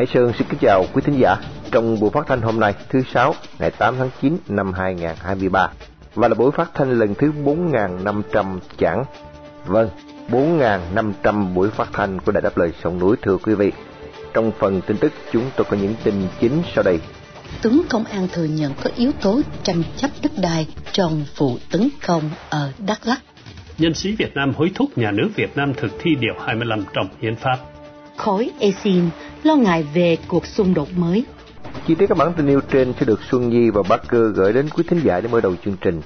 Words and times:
Hải 0.00 0.06
Sơn 0.06 0.32
xin 0.38 0.46
kính 0.50 0.58
chào 0.60 0.86
quý 0.92 1.02
thính 1.04 1.20
giả 1.20 1.36
trong 1.70 2.00
buổi 2.00 2.10
phát 2.10 2.26
thanh 2.26 2.40
hôm 2.40 2.60
nay 2.60 2.74
thứ 2.88 3.02
sáu 3.12 3.34
ngày 3.58 3.70
8 3.70 3.94
tháng 3.98 4.10
9 4.20 4.38
năm 4.48 4.72
2023 4.72 5.70
và 6.14 6.28
là 6.28 6.34
buổi 6.34 6.50
phát 6.50 6.70
thanh 6.74 6.98
lần 6.98 7.14
thứ 7.14 7.32
4.500 7.44 8.58
chẳng. 8.78 9.04
Vâng, 9.66 9.88
4.500 10.28 11.54
buổi 11.54 11.70
phát 11.70 11.88
thanh 11.92 12.20
của 12.20 12.32
Đài 12.32 12.42
Đáp 12.42 12.58
Lời 12.58 12.72
Sông 12.82 12.98
Núi 12.98 13.16
thưa 13.22 13.36
quý 13.36 13.54
vị. 13.54 13.72
Trong 14.34 14.52
phần 14.58 14.80
tin 14.86 14.96
tức 14.96 15.12
chúng 15.32 15.50
tôi 15.56 15.66
có 15.70 15.76
những 15.76 15.94
tin 16.04 16.14
chính 16.40 16.62
sau 16.74 16.84
đây. 16.84 17.00
Tướng 17.62 17.82
công 17.90 18.04
an 18.04 18.28
thừa 18.32 18.44
nhận 18.44 18.72
có 18.84 18.90
yếu 18.96 19.12
tố 19.22 19.40
tranh 19.62 19.82
chấp 19.96 20.10
đất 20.22 20.32
đai 20.42 20.66
trong 20.92 21.24
vụ 21.36 21.56
tấn 21.72 21.88
công 22.06 22.22
ở 22.50 22.72
Đắk 22.86 23.06
Lắk. 23.06 23.20
Nhân 23.78 23.94
sĩ 23.94 24.16
Việt 24.18 24.34
Nam 24.34 24.52
hối 24.56 24.70
thúc 24.74 24.98
nhà 24.98 25.10
nước 25.10 25.28
Việt 25.34 25.56
Nam 25.56 25.74
thực 25.74 25.92
thi 25.98 26.10
Điều 26.20 26.34
25 26.46 26.84
trong 26.94 27.08
Hiến 27.20 27.36
pháp. 27.36 27.69
Khối 28.20 28.50
ASEAN 28.60 29.10
lo 29.42 29.54
ngại 29.54 29.86
về 29.94 30.18
cuộc 30.28 30.46
xung 30.46 30.74
đột 30.74 30.88
mới. 30.96 31.24
Chi 31.86 31.94
tiết 31.94 32.06
các 32.06 32.18
bản 32.18 32.32
tin 32.32 32.46
yêu 32.46 32.60
trên 32.72 32.92
sẽ 33.00 33.06
được 33.06 33.20
Xuân 33.30 33.50
Nhi 33.50 33.70
và 33.70 33.82
Bác 33.88 34.08
Cơ 34.08 34.32
gửi 34.34 34.52
đến 34.52 34.68
quý 34.68 34.84
thính 34.88 35.00
giả 35.04 35.20
để 35.20 35.28
mở 35.32 35.40
đầu 35.40 35.54
chương 35.64 35.76
trình. 35.80 36.00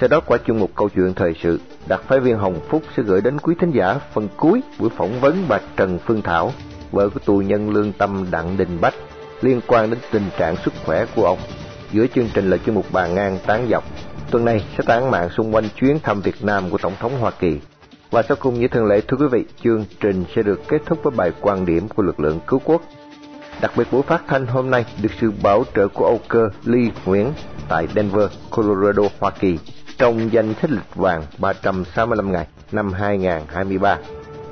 Sau 0.00 0.08
đó 0.08 0.20
qua 0.20 0.38
chương 0.46 0.58
mục 0.58 0.70
câu 0.74 0.88
chuyện 0.88 1.14
thời 1.14 1.34
sự, 1.42 1.60
đặc 1.88 2.00
phái 2.08 2.20
viên 2.20 2.38
Hồng 2.38 2.60
Phúc 2.68 2.82
sẽ 2.96 3.02
gửi 3.02 3.20
đến 3.20 3.38
quý 3.38 3.54
thính 3.60 3.70
giả 3.70 4.00
phần 4.14 4.28
cuối 4.36 4.60
buổi 4.78 4.90
phỏng 4.96 5.20
vấn 5.20 5.44
bà 5.48 5.58
Trần 5.76 5.98
Phương 6.06 6.22
Thảo, 6.22 6.52
vợ 6.92 7.08
của 7.08 7.20
tù 7.20 7.38
nhân 7.38 7.70
lương 7.70 7.92
tâm 7.92 8.26
Đặng 8.30 8.56
Đình 8.56 8.80
Bách, 8.80 8.94
liên 9.40 9.60
quan 9.66 9.90
đến 9.90 9.98
tình 10.10 10.30
trạng 10.38 10.56
sức 10.64 10.72
khỏe 10.84 11.06
của 11.16 11.26
ông. 11.26 11.38
Giữa 11.92 12.06
chương 12.14 12.28
trình 12.34 12.50
là 12.50 12.56
chuyên 12.56 12.74
mục 12.74 12.92
bàn 12.92 13.14
ngang 13.14 13.38
tán 13.46 13.68
dọc. 13.70 13.84
Tuần 14.30 14.44
này 14.44 14.64
sẽ 14.78 14.84
tán 14.86 15.10
mạng 15.10 15.28
xung 15.36 15.54
quanh 15.54 15.64
chuyến 15.76 15.98
thăm 16.02 16.20
Việt 16.20 16.44
Nam 16.44 16.70
của 16.70 16.78
Tổng 16.78 16.94
thống 17.00 17.12
Hoa 17.20 17.30
Kỳ. 17.30 17.58
Và 18.10 18.22
sau 18.22 18.36
cùng 18.40 18.60
như 18.60 18.68
thường 18.68 18.86
lệ 18.86 19.00
thưa 19.00 19.16
quý 19.16 19.26
vị, 19.26 19.44
chương 19.64 19.84
trình 20.00 20.24
sẽ 20.34 20.42
được 20.42 20.60
kết 20.68 20.82
thúc 20.86 20.98
với 21.02 21.12
bài 21.16 21.32
quan 21.40 21.66
điểm 21.66 21.88
của 21.88 22.02
lực 22.02 22.20
lượng 22.20 22.40
cứu 22.46 22.60
quốc. 22.64 22.82
Đặc 23.60 23.72
biệt 23.76 23.92
buổi 23.92 24.02
phát 24.02 24.22
thanh 24.26 24.46
hôm 24.46 24.70
nay 24.70 24.84
được 25.02 25.08
sự 25.20 25.32
bảo 25.42 25.64
trợ 25.74 25.88
của 25.88 26.04
Âu 26.04 26.20
cơ 26.28 26.48
Lee 26.64 26.90
Nguyễn 27.04 27.32
tại 27.68 27.88
Denver, 27.94 28.30
Colorado, 28.50 29.02
Hoa 29.20 29.30
Kỳ 29.30 29.58
trong 29.98 30.32
danh 30.32 30.54
sách 30.60 30.70
lịch 30.70 30.94
vàng 30.94 31.22
365 31.38 32.32
ngày 32.32 32.46
năm 32.72 32.92
2023. 32.92 33.98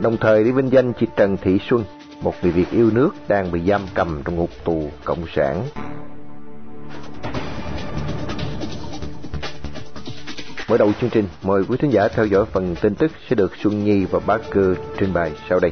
Đồng 0.00 0.16
thời 0.16 0.44
để 0.44 0.50
vinh 0.50 0.72
danh 0.72 0.92
chị 0.92 1.06
Trần 1.16 1.36
Thị 1.36 1.58
Xuân, 1.68 1.84
một 2.22 2.34
người 2.42 2.52
Việt 2.52 2.70
yêu 2.70 2.90
nước 2.94 3.10
đang 3.28 3.52
bị 3.52 3.60
giam 3.68 3.82
cầm 3.94 4.22
trong 4.24 4.36
ngục 4.36 4.50
tù 4.64 4.90
cộng 5.04 5.24
sản. 5.34 5.62
Mở 10.68 10.76
đầu 10.78 10.92
chương 11.00 11.10
trình, 11.10 11.24
mời 11.42 11.62
quý 11.68 11.76
thính 11.80 11.90
giả 11.92 12.08
theo 12.08 12.26
dõi 12.26 12.44
phần 12.52 12.74
tin 12.82 12.94
tức 12.94 13.10
sẽ 13.28 13.36
được 13.36 13.52
Xuân 13.62 13.84
Nhi 13.84 14.04
và 14.04 14.18
Bác 14.18 14.38
Cơ 14.50 14.74
trình 14.98 15.12
bày 15.12 15.32
sau 15.48 15.60
đây. 15.60 15.70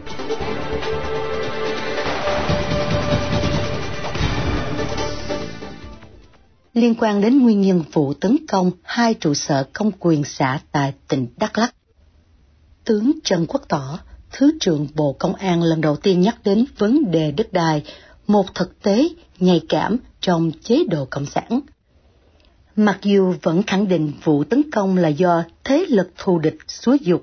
Liên 6.75 6.95
quan 6.95 7.21
đến 7.21 7.43
nguyên 7.43 7.61
nhân 7.61 7.83
vụ 7.93 8.15
tấn 8.15 8.37
công 8.49 8.71
hai 8.83 9.15
trụ 9.15 9.35
sở 9.35 9.67
công 9.73 9.91
quyền 9.99 10.25
xã 10.25 10.61
tại 10.73 10.95
tỉnh 11.09 11.27
Đắk 11.37 11.59
Lắk, 11.59 11.75
tướng 12.85 13.13
Trần 13.25 13.47
Quốc 13.49 13.63
Tỏ, 13.69 13.99
Thứ 14.33 14.53
trưởng 14.61 14.87
Bộ 14.95 15.17
Công 15.19 15.35
an 15.35 15.63
lần 15.63 15.81
đầu 15.81 15.97
tiên 15.97 16.21
nhắc 16.21 16.37
đến 16.45 16.65
vấn 16.79 17.11
đề 17.11 17.31
đất 17.31 17.53
đai, 17.53 17.83
một 18.27 18.55
thực 18.55 18.83
tế 18.83 19.09
nhạy 19.39 19.61
cảm 19.69 19.97
trong 20.21 20.51
chế 20.63 20.85
độ 20.91 21.07
Cộng 21.11 21.27
sản. 21.27 21.61
Mặc 22.77 22.99
dù 23.03 23.35
vẫn 23.43 23.63
khẳng 23.63 23.89
định 23.89 24.13
vụ 24.25 24.45
tấn 24.45 24.71
công 24.71 24.97
là 24.97 25.09
do 25.09 25.45
thế 25.65 25.87
lực 25.89 26.13
thù 26.17 26.39
địch 26.39 26.57
xúi 26.69 26.99
dục, 27.03 27.23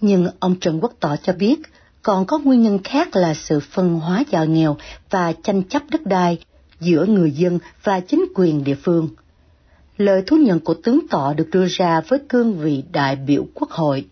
nhưng 0.00 0.28
ông 0.38 0.56
Trần 0.60 0.80
Quốc 0.80 0.92
Tỏ 1.00 1.16
cho 1.22 1.32
biết 1.32 1.60
còn 2.02 2.26
có 2.26 2.38
nguyên 2.38 2.62
nhân 2.62 2.78
khác 2.84 3.16
là 3.16 3.34
sự 3.34 3.60
phân 3.60 4.00
hóa 4.00 4.24
giàu 4.30 4.46
nghèo 4.46 4.76
và 5.10 5.32
tranh 5.32 5.62
chấp 5.62 5.82
đất 5.90 6.06
đai 6.06 6.38
giữa 6.80 7.06
người 7.06 7.30
dân 7.30 7.58
và 7.82 8.00
chính 8.00 8.24
quyền 8.34 8.64
địa 8.64 8.74
phương. 8.74 9.08
Lời 9.96 10.22
thú 10.26 10.36
nhận 10.36 10.60
của 10.60 10.74
tướng 10.74 11.00
Tỏ 11.10 11.32
được 11.32 11.48
đưa 11.52 11.66
ra 11.68 12.00
với 12.00 12.18
cương 12.28 12.58
vị 12.58 12.82
đại 12.92 13.16
biểu 13.16 13.46
quốc 13.54 13.70
hội 13.70 14.06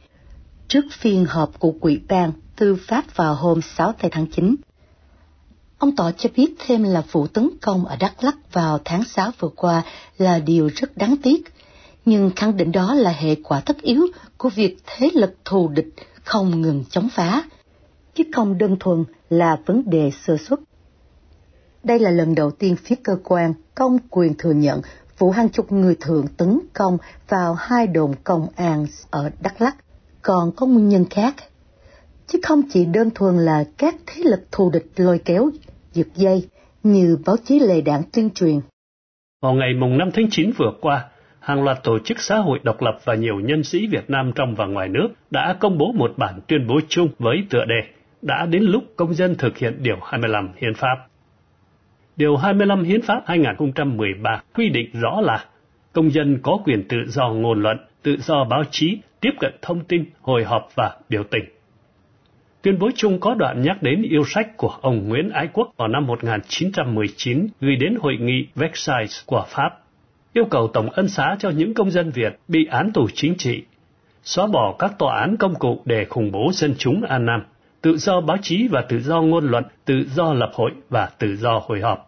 trước 0.68 0.84
phiên 0.90 1.24
họp 1.24 1.58
của 1.58 1.72
Quỹ 1.80 1.98
ban 2.08 2.32
Tư 2.56 2.76
pháp 2.76 3.16
vào 3.16 3.34
hôm 3.34 3.60
6 3.62 3.94
tháng 3.98 4.26
9. 4.26 4.56
Ông 5.86 5.96
Tỏ 5.96 6.10
cho 6.16 6.30
biết 6.36 6.54
thêm 6.66 6.82
là 6.82 7.02
vụ 7.12 7.26
tấn 7.26 7.50
công 7.62 7.84
ở 7.84 7.96
Đắk 8.00 8.24
Lắk 8.24 8.52
vào 8.52 8.78
tháng 8.84 9.04
6 9.04 9.30
vừa 9.38 9.48
qua 9.48 9.82
là 10.18 10.38
điều 10.38 10.70
rất 10.76 10.96
đáng 10.96 11.16
tiếc, 11.22 11.54
nhưng 12.04 12.30
khẳng 12.36 12.56
định 12.56 12.72
đó 12.72 12.94
là 12.94 13.10
hệ 13.10 13.34
quả 13.34 13.60
tất 13.60 13.82
yếu 13.82 14.06
của 14.38 14.48
việc 14.48 14.76
thế 14.86 15.10
lực 15.14 15.36
thù 15.44 15.68
địch 15.68 15.88
không 16.24 16.62
ngừng 16.62 16.84
chống 16.90 17.08
phá, 17.08 17.42
chứ 18.14 18.24
không 18.32 18.58
đơn 18.58 18.76
thuần 18.80 19.04
là 19.30 19.56
vấn 19.66 19.90
đề 19.90 20.10
sơ 20.26 20.36
xuất. 20.36 20.60
Đây 21.84 21.98
là 21.98 22.10
lần 22.10 22.34
đầu 22.34 22.50
tiên 22.50 22.76
phía 22.76 22.96
cơ 23.02 23.16
quan 23.24 23.54
công 23.74 23.98
quyền 24.10 24.34
thừa 24.38 24.52
nhận 24.52 24.80
vụ 25.18 25.30
hàng 25.30 25.48
chục 25.48 25.72
người 25.72 25.96
thường 26.00 26.26
tấn 26.36 26.58
công 26.72 26.98
vào 27.28 27.54
hai 27.54 27.86
đồn 27.86 28.14
công 28.24 28.46
an 28.56 28.86
ở 29.10 29.30
Đắk 29.40 29.60
Lắk 29.60 29.76
còn 30.22 30.52
có 30.52 30.66
nguyên 30.66 30.88
nhân 30.88 31.04
khác 31.10 31.34
chứ 32.26 32.38
không 32.42 32.62
chỉ 32.72 32.84
đơn 32.84 33.10
thuần 33.14 33.38
là 33.38 33.64
các 33.76 33.94
thế 34.06 34.22
lực 34.24 34.40
thù 34.52 34.70
địch 34.70 34.86
lôi 34.96 35.18
kéo, 35.18 35.50
giật 35.96 36.06
dây 36.14 36.48
như 36.82 37.18
báo 37.26 37.36
chí 37.44 37.60
lề 37.60 37.80
đảng 37.80 38.02
tuyên 38.12 38.30
truyền. 38.30 38.60
Vào 39.42 39.54
ngày 39.54 39.74
mùng 39.80 39.98
5 39.98 40.10
tháng 40.14 40.26
9 40.30 40.50
vừa 40.56 40.72
qua, 40.80 41.04
hàng 41.40 41.64
loạt 41.64 41.78
tổ 41.84 41.98
chức 41.98 42.20
xã 42.20 42.36
hội 42.36 42.58
độc 42.62 42.82
lập 42.82 42.98
và 43.04 43.14
nhiều 43.14 43.40
nhân 43.40 43.64
sĩ 43.64 43.86
Việt 43.86 44.10
Nam 44.10 44.32
trong 44.34 44.54
và 44.54 44.66
ngoài 44.66 44.88
nước 44.88 45.08
đã 45.30 45.56
công 45.60 45.78
bố 45.78 45.92
một 45.92 46.12
bản 46.16 46.40
tuyên 46.48 46.66
bố 46.66 46.80
chung 46.88 47.08
với 47.18 47.36
tựa 47.50 47.64
đề 47.64 47.82
đã 48.22 48.46
đến 48.46 48.62
lúc 48.62 48.84
công 48.96 49.14
dân 49.14 49.34
thực 49.34 49.58
hiện 49.58 49.76
Điều 49.82 49.96
25 50.02 50.48
Hiến 50.56 50.74
pháp. 50.74 50.96
Điều 52.16 52.36
25 52.36 52.84
Hiến 52.84 53.02
pháp 53.02 53.22
2013 53.26 54.42
quy 54.54 54.68
định 54.68 54.90
rõ 55.00 55.20
là 55.20 55.44
công 55.92 56.10
dân 56.12 56.38
có 56.42 56.58
quyền 56.64 56.88
tự 56.88 56.96
do 57.06 57.28
ngôn 57.28 57.62
luận, 57.62 57.76
tự 58.02 58.16
do 58.20 58.44
báo 58.44 58.62
chí, 58.70 58.98
tiếp 59.20 59.30
cận 59.40 59.54
thông 59.62 59.84
tin, 59.84 60.04
hồi 60.20 60.44
họp 60.44 60.68
và 60.74 60.96
biểu 61.08 61.22
tình. 61.30 61.44
Tuyên 62.66 62.78
bố 62.78 62.90
chung 62.96 63.20
có 63.20 63.34
đoạn 63.34 63.62
nhắc 63.62 63.82
đến 63.82 64.02
yêu 64.02 64.24
sách 64.26 64.56
của 64.56 64.78
ông 64.80 65.08
Nguyễn 65.08 65.30
Ái 65.30 65.48
Quốc 65.52 65.72
vào 65.76 65.88
năm 65.88 66.06
1919 66.06 67.46
gửi 67.60 67.76
đến 67.76 67.96
hội 68.02 68.16
nghị 68.20 68.46
Versailles 68.54 69.24
của 69.26 69.44
Pháp, 69.48 69.70
yêu 70.32 70.44
cầu 70.44 70.68
tổng 70.68 70.90
ân 70.90 71.08
xá 71.08 71.36
cho 71.38 71.50
những 71.50 71.74
công 71.74 71.90
dân 71.90 72.10
Việt 72.10 72.38
bị 72.48 72.66
án 72.70 72.90
tù 72.94 73.08
chính 73.14 73.34
trị, 73.38 73.62
xóa 74.22 74.46
bỏ 74.46 74.76
các 74.78 74.98
tòa 74.98 75.20
án 75.20 75.36
công 75.36 75.54
cụ 75.54 75.82
để 75.84 76.04
khủng 76.04 76.32
bố 76.32 76.50
dân 76.52 76.74
chúng 76.78 77.02
An 77.02 77.26
Nam, 77.26 77.42
tự 77.80 77.96
do 77.96 78.20
báo 78.20 78.36
chí 78.42 78.68
và 78.68 78.84
tự 78.88 79.00
do 79.00 79.22
ngôn 79.22 79.50
luận, 79.50 79.64
tự 79.84 80.04
do 80.14 80.32
lập 80.32 80.50
hội 80.54 80.70
và 80.90 81.08
tự 81.18 81.36
do 81.36 81.62
hội 81.66 81.80
họp. 81.80 82.05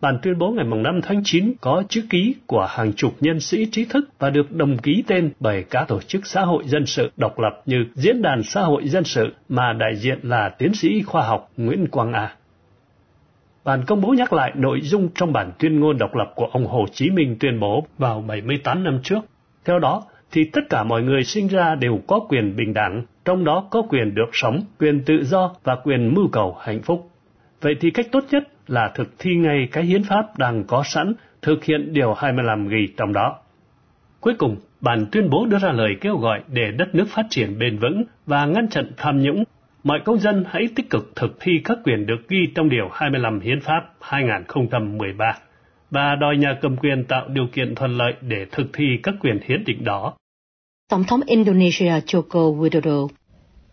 Bản 0.00 0.18
tuyên 0.22 0.38
bố 0.38 0.50
ngày 0.50 0.64
5 0.64 1.00
tháng 1.02 1.20
9 1.24 1.52
có 1.60 1.82
chữ 1.88 2.02
ký 2.10 2.34
của 2.46 2.66
hàng 2.70 2.92
chục 2.92 3.12
nhân 3.20 3.40
sĩ 3.40 3.66
trí 3.66 3.84
thức 3.84 4.08
và 4.18 4.30
được 4.30 4.52
đồng 4.52 4.78
ký 4.78 5.04
tên 5.06 5.32
bởi 5.40 5.64
các 5.70 5.88
tổ 5.88 6.00
chức 6.00 6.26
xã 6.26 6.42
hội 6.42 6.64
dân 6.66 6.86
sự 6.86 7.10
độc 7.16 7.38
lập 7.38 7.62
như 7.66 7.84
Diễn 7.94 8.22
đàn 8.22 8.42
Xã 8.42 8.62
hội 8.62 8.88
Dân 8.88 9.04
sự 9.04 9.34
mà 9.48 9.72
đại 9.72 9.96
diện 9.96 10.18
là 10.22 10.48
tiến 10.48 10.74
sĩ 10.74 11.02
khoa 11.02 11.22
học 11.22 11.50
Nguyễn 11.56 11.86
Quang 11.86 12.12
A. 12.12 12.34
Bản 13.64 13.84
công 13.86 14.00
bố 14.00 14.08
nhắc 14.08 14.32
lại 14.32 14.52
nội 14.54 14.80
dung 14.80 15.08
trong 15.14 15.32
bản 15.32 15.52
tuyên 15.58 15.80
ngôn 15.80 15.98
độc 15.98 16.14
lập 16.14 16.32
của 16.34 16.46
ông 16.52 16.66
Hồ 16.66 16.86
Chí 16.92 17.10
Minh 17.10 17.36
tuyên 17.40 17.60
bố 17.60 17.86
vào 17.98 18.24
78 18.28 18.84
năm 18.84 19.00
trước. 19.02 19.20
Theo 19.64 19.78
đó, 19.78 20.02
thì 20.32 20.44
tất 20.44 20.60
cả 20.70 20.84
mọi 20.84 21.02
người 21.02 21.24
sinh 21.24 21.48
ra 21.48 21.74
đều 21.74 22.00
có 22.06 22.20
quyền 22.28 22.56
bình 22.56 22.74
đẳng, 22.74 23.04
trong 23.24 23.44
đó 23.44 23.68
có 23.70 23.82
quyền 23.82 24.14
được 24.14 24.30
sống, 24.32 24.62
quyền 24.78 25.04
tự 25.04 25.24
do 25.24 25.54
và 25.64 25.76
quyền 25.84 26.14
mưu 26.14 26.28
cầu 26.32 26.56
hạnh 26.60 26.82
phúc. 26.82 27.09
Vậy 27.60 27.74
thì 27.80 27.90
cách 27.90 28.06
tốt 28.12 28.24
nhất 28.30 28.48
là 28.66 28.92
thực 28.94 29.18
thi 29.18 29.30
ngay 29.36 29.68
cái 29.72 29.84
hiến 29.84 30.02
pháp 30.02 30.38
đang 30.38 30.64
có 30.64 30.82
sẵn, 30.86 31.12
thực 31.42 31.64
hiện 31.64 31.92
điều 31.92 32.14
25 32.14 32.68
ghi 32.68 32.88
trong 32.96 33.12
đó. 33.12 33.38
Cuối 34.20 34.34
cùng, 34.38 34.56
bản 34.80 35.06
tuyên 35.12 35.30
bố 35.30 35.46
đưa 35.46 35.58
ra 35.58 35.72
lời 35.72 35.90
kêu 36.00 36.16
gọi 36.16 36.40
để 36.48 36.70
đất 36.78 36.94
nước 36.94 37.06
phát 37.08 37.26
triển 37.30 37.58
bền 37.58 37.78
vững 37.78 38.04
và 38.26 38.46
ngăn 38.46 38.68
chặn 38.68 38.90
tham 38.96 39.22
nhũng. 39.22 39.44
Mọi 39.84 40.00
công 40.04 40.18
dân 40.18 40.44
hãy 40.48 40.68
tích 40.76 40.90
cực 40.90 41.12
thực 41.16 41.36
thi 41.40 41.52
các 41.64 41.78
quyền 41.84 42.06
được 42.06 42.28
ghi 42.28 42.46
trong 42.54 42.68
Điều 42.68 42.88
25 42.92 43.40
Hiến 43.40 43.60
pháp 43.60 43.80
2013 44.00 45.38
và 45.90 46.14
đòi 46.14 46.36
nhà 46.36 46.58
cầm 46.62 46.76
quyền 46.76 47.04
tạo 47.04 47.28
điều 47.28 47.46
kiện 47.52 47.74
thuận 47.74 47.96
lợi 47.96 48.12
để 48.20 48.46
thực 48.52 48.66
thi 48.72 48.84
các 49.02 49.14
quyền 49.20 49.38
hiến 49.44 49.64
định 49.64 49.84
đó. 49.84 50.14
Tổng 50.90 51.04
thống 51.04 51.20
Indonesia 51.26 51.92
Joko 52.06 52.58
Widodo 52.58 53.08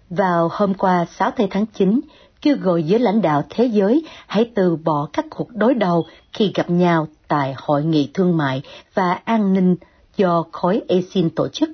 vào 0.09 0.49
hôm 0.51 0.73
qua 0.73 1.05
6 1.05 1.31
tháng 1.49 1.65
9 1.73 1.99
kêu 2.41 2.57
gọi 2.61 2.83
giới 2.83 2.99
lãnh 2.99 3.21
đạo 3.21 3.43
thế 3.49 3.65
giới 3.65 4.05
hãy 4.27 4.51
từ 4.55 4.75
bỏ 4.75 5.09
các 5.13 5.25
cuộc 5.29 5.47
đối 5.55 5.73
đầu 5.73 6.05
khi 6.33 6.51
gặp 6.55 6.69
nhau 6.69 7.07
tại 7.27 7.53
Hội 7.57 7.83
nghị 7.83 8.11
Thương 8.13 8.37
mại 8.37 8.61
và 8.93 9.13
An 9.23 9.53
ninh 9.53 9.75
do 10.17 10.43
khối 10.51 10.81
ASEAN 10.89 11.29
tổ 11.29 11.47
chức. 11.47 11.69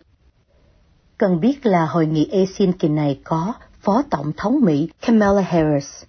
Cần 1.18 1.39
biết 1.39 1.65
là 1.65 1.86
hội 1.86 2.06
nghị 2.06 2.30
ASEAN 2.31 2.74
kỳ 2.74 2.88
này 2.88 3.19
có 3.24 3.54
Phó 3.81 4.04
Tổng 4.10 4.31
thống 4.38 4.60
Mỹ 4.62 4.89
Kamala 5.01 5.42
Harris, 5.42 6.04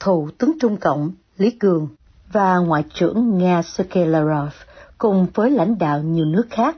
Thủ 0.00 0.28
tướng 0.38 0.52
Trung 0.60 0.76
Cộng 0.76 1.10
Lý 1.36 1.50
Cường 1.50 1.88
và 2.32 2.58
Ngoại 2.58 2.84
trưởng 2.94 3.38
Nga 3.38 3.62
Sergei 3.62 4.06
Lavrov 4.06 4.52
cùng 4.98 5.26
với 5.34 5.50
lãnh 5.50 5.78
đạo 5.78 6.02
nhiều 6.02 6.24
nước 6.24 6.46
khác. 6.50 6.76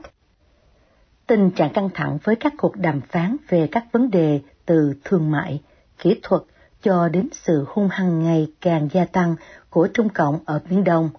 Tình 1.27 1.51
trạng 1.51 1.73
căng 1.73 1.89
thẳng 1.93 2.17
với 2.23 2.35
các 2.35 2.53
cuộc 2.57 2.75
đàm 2.75 3.01
phán 3.01 3.37
về 3.49 3.67
các 3.71 3.85
vấn 3.91 4.11
đề 4.11 4.41
từ 4.65 4.93
thương 5.03 5.31
mại, 5.31 5.61
kỹ 5.97 6.19
thuật, 6.23 6.41
cho 6.81 7.09
đến 7.09 7.29
sự 7.31 7.65
hung 7.67 7.87
hăng 7.91 8.23
ngày 8.23 8.47
càng 8.61 8.89
gia 8.93 9.05
tăng 9.05 9.35
của 9.69 9.87
Trung 9.93 10.09
Cộng 10.09 10.39
ở 10.45 10.59
Miến 10.69 10.83
Đông. 10.83 11.09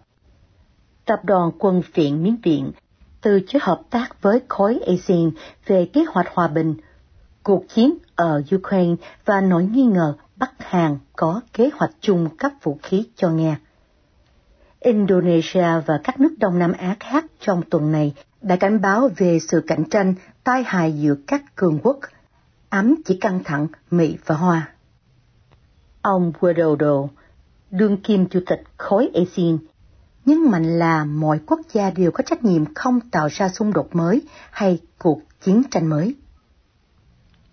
Tập 1.04 1.20
đoàn 1.24 1.50
quân 1.58 1.82
viện 1.94 2.22
Miến 2.22 2.36
Điện 2.42 2.70
từ 3.20 3.40
chối 3.46 3.60
hợp 3.62 3.80
tác 3.90 4.22
với 4.22 4.40
khối 4.48 4.80
ASEAN 4.86 5.30
về 5.66 5.90
kế 5.92 6.04
hoạch 6.08 6.26
hòa 6.34 6.48
bình, 6.48 6.74
cuộc 7.42 7.64
chiến 7.68 7.94
ở 8.14 8.42
Ukraine 8.54 8.96
và 9.24 9.40
nỗi 9.40 9.64
nghi 9.64 9.84
ngờ 9.84 10.14
Bắc 10.36 10.52
Hàn 10.58 10.98
có 11.16 11.40
kế 11.52 11.70
hoạch 11.74 11.90
chung 12.00 12.36
cấp 12.36 12.52
vũ 12.62 12.78
khí 12.82 13.06
cho 13.16 13.28
Nga. 13.28 13.58
Indonesia 14.80 15.80
và 15.86 16.00
các 16.04 16.20
nước 16.20 16.34
Đông 16.38 16.58
Nam 16.58 16.72
Á 16.72 16.96
khác 17.00 17.24
trong 17.40 17.62
tuần 17.70 17.92
này 17.92 18.14
đã 18.42 18.56
cảnh 18.56 18.80
báo 18.80 19.10
về 19.16 19.38
sự 19.48 19.64
cạnh 19.66 19.84
tranh 19.90 20.14
tai 20.44 20.62
hại 20.66 20.92
giữa 20.92 21.14
các 21.26 21.42
cường 21.56 21.78
quốc, 21.82 21.98
ám 22.68 22.94
chỉ 23.04 23.18
căng 23.20 23.44
thẳng 23.44 23.66
Mỹ 23.90 24.16
và 24.26 24.34
Hoa. 24.34 24.68
Ông 26.02 26.32
Widodo, 26.40 27.08
đương 27.70 27.96
kim 27.96 28.26
chủ 28.26 28.40
tịch 28.46 28.62
khối 28.76 29.10
ASEAN, 29.14 29.58
nhấn 30.24 30.50
mạnh 30.50 30.78
là 30.78 31.04
mọi 31.04 31.40
quốc 31.46 31.60
gia 31.72 31.90
đều 31.90 32.10
có 32.10 32.22
trách 32.26 32.44
nhiệm 32.44 32.74
không 32.74 33.00
tạo 33.00 33.28
ra 33.30 33.48
xung 33.48 33.72
đột 33.72 33.96
mới 33.96 34.22
hay 34.50 34.78
cuộc 34.98 35.20
chiến 35.40 35.62
tranh 35.70 35.86
mới. 35.86 36.14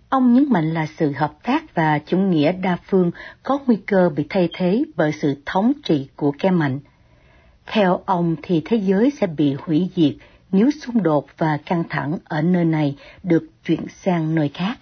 Ông 0.09 0.33
nhấn 0.33 0.45
mạnh 0.49 0.73
là 0.73 0.87
sự 0.97 1.11
hợp 1.11 1.33
tác 1.43 1.75
và 1.75 1.99
chủ 2.05 2.17
nghĩa 2.17 2.51
đa 2.51 2.77
phương 2.87 3.11
có 3.43 3.59
nguy 3.67 3.75
cơ 3.75 4.09
bị 4.09 4.25
thay 4.29 4.49
thế 4.57 4.83
bởi 4.95 5.11
sự 5.11 5.35
thống 5.45 5.71
trị 5.83 6.09
của 6.15 6.31
kẻ 6.39 6.51
mạnh. 6.51 6.79
Theo 7.65 8.01
ông 8.05 8.35
thì 8.41 8.61
thế 8.65 8.77
giới 8.77 9.11
sẽ 9.21 9.27
bị 9.27 9.55
hủy 9.59 9.89
diệt 9.95 10.13
nếu 10.51 10.69
xung 10.71 11.03
đột 11.03 11.27
và 11.37 11.57
căng 11.65 11.83
thẳng 11.89 12.17
ở 12.23 12.41
nơi 12.41 12.65
này 12.65 12.97
được 13.23 13.43
chuyển 13.65 13.85
sang 14.03 14.35
nơi 14.35 14.49
khác. 14.53 14.77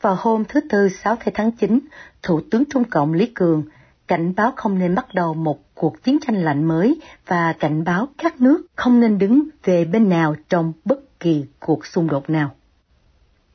Vào 0.00 0.16
hôm 0.18 0.44
thứ 0.48 0.60
Tư 0.60 0.88
6 0.88 1.16
tháng 1.34 1.50
9, 1.50 1.78
Thủ 2.22 2.40
tướng 2.50 2.64
Trung 2.70 2.84
Cộng 2.84 3.12
Lý 3.12 3.26
Cường 3.26 3.62
cảnh 4.06 4.34
báo 4.36 4.52
không 4.56 4.78
nên 4.78 4.94
bắt 4.94 5.14
đầu 5.14 5.34
một 5.34 5.58
cuộc 5.74 6.02
chiến 6.02 6.18
tranh 6.26 6.34
lạnh 6.36 6.64
mới 6.64 7.00
và 7.26 7.52
cảnh 7.58 7.84
báo 7.84 8.08
các 8.18 8.40
nước 8.40 8.66
không 8.74 9.00
nên 9.00 9.18
đứng 9.18 9.48
về 9.64 9.84
bên 9.84 10.08
nào 10.08 10.36
trong 10.48 10.72
bất 10.84 11.20
kỳ 11.20 11.44
cuộc 11.60 11.86
xung 11.86 12.06
đột 12.06 12.30
nào. 12.30 12.50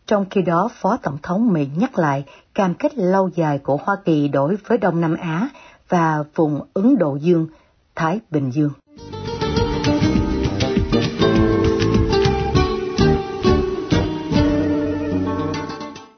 Trong 0.05 0.25
khi 0.29 0.41
đó, 0.41 0.69
Phó 0.81 0.97
Tổng 0.97 1.17
thống 1.23 1.53
Mỹ 1.53 1.67
nhắc 1.75 1.97
lại 1.99 2.25
cam 2.53 2.73
kết 2.73 2.97
lâu 2.97 3.29
dài 3.35 3.57
của 3.57 3.77
Hoa 3.77 3.95
Kỳ 4.05 4.27
đối 4.27 4.55
với 4.55 4.77
Đông 4.77 5.01
Nam 5.01 5.15
Á 5.15 5.49
và 5.89 6.23
vùng 6.35 6.61
Ấn 6.73 6.97
Độ 6.97 7.15
Dương, 7.15 7.47
Thái 7.95 8.19
Bình 8.31 8.51
Dương. 8.51 8.71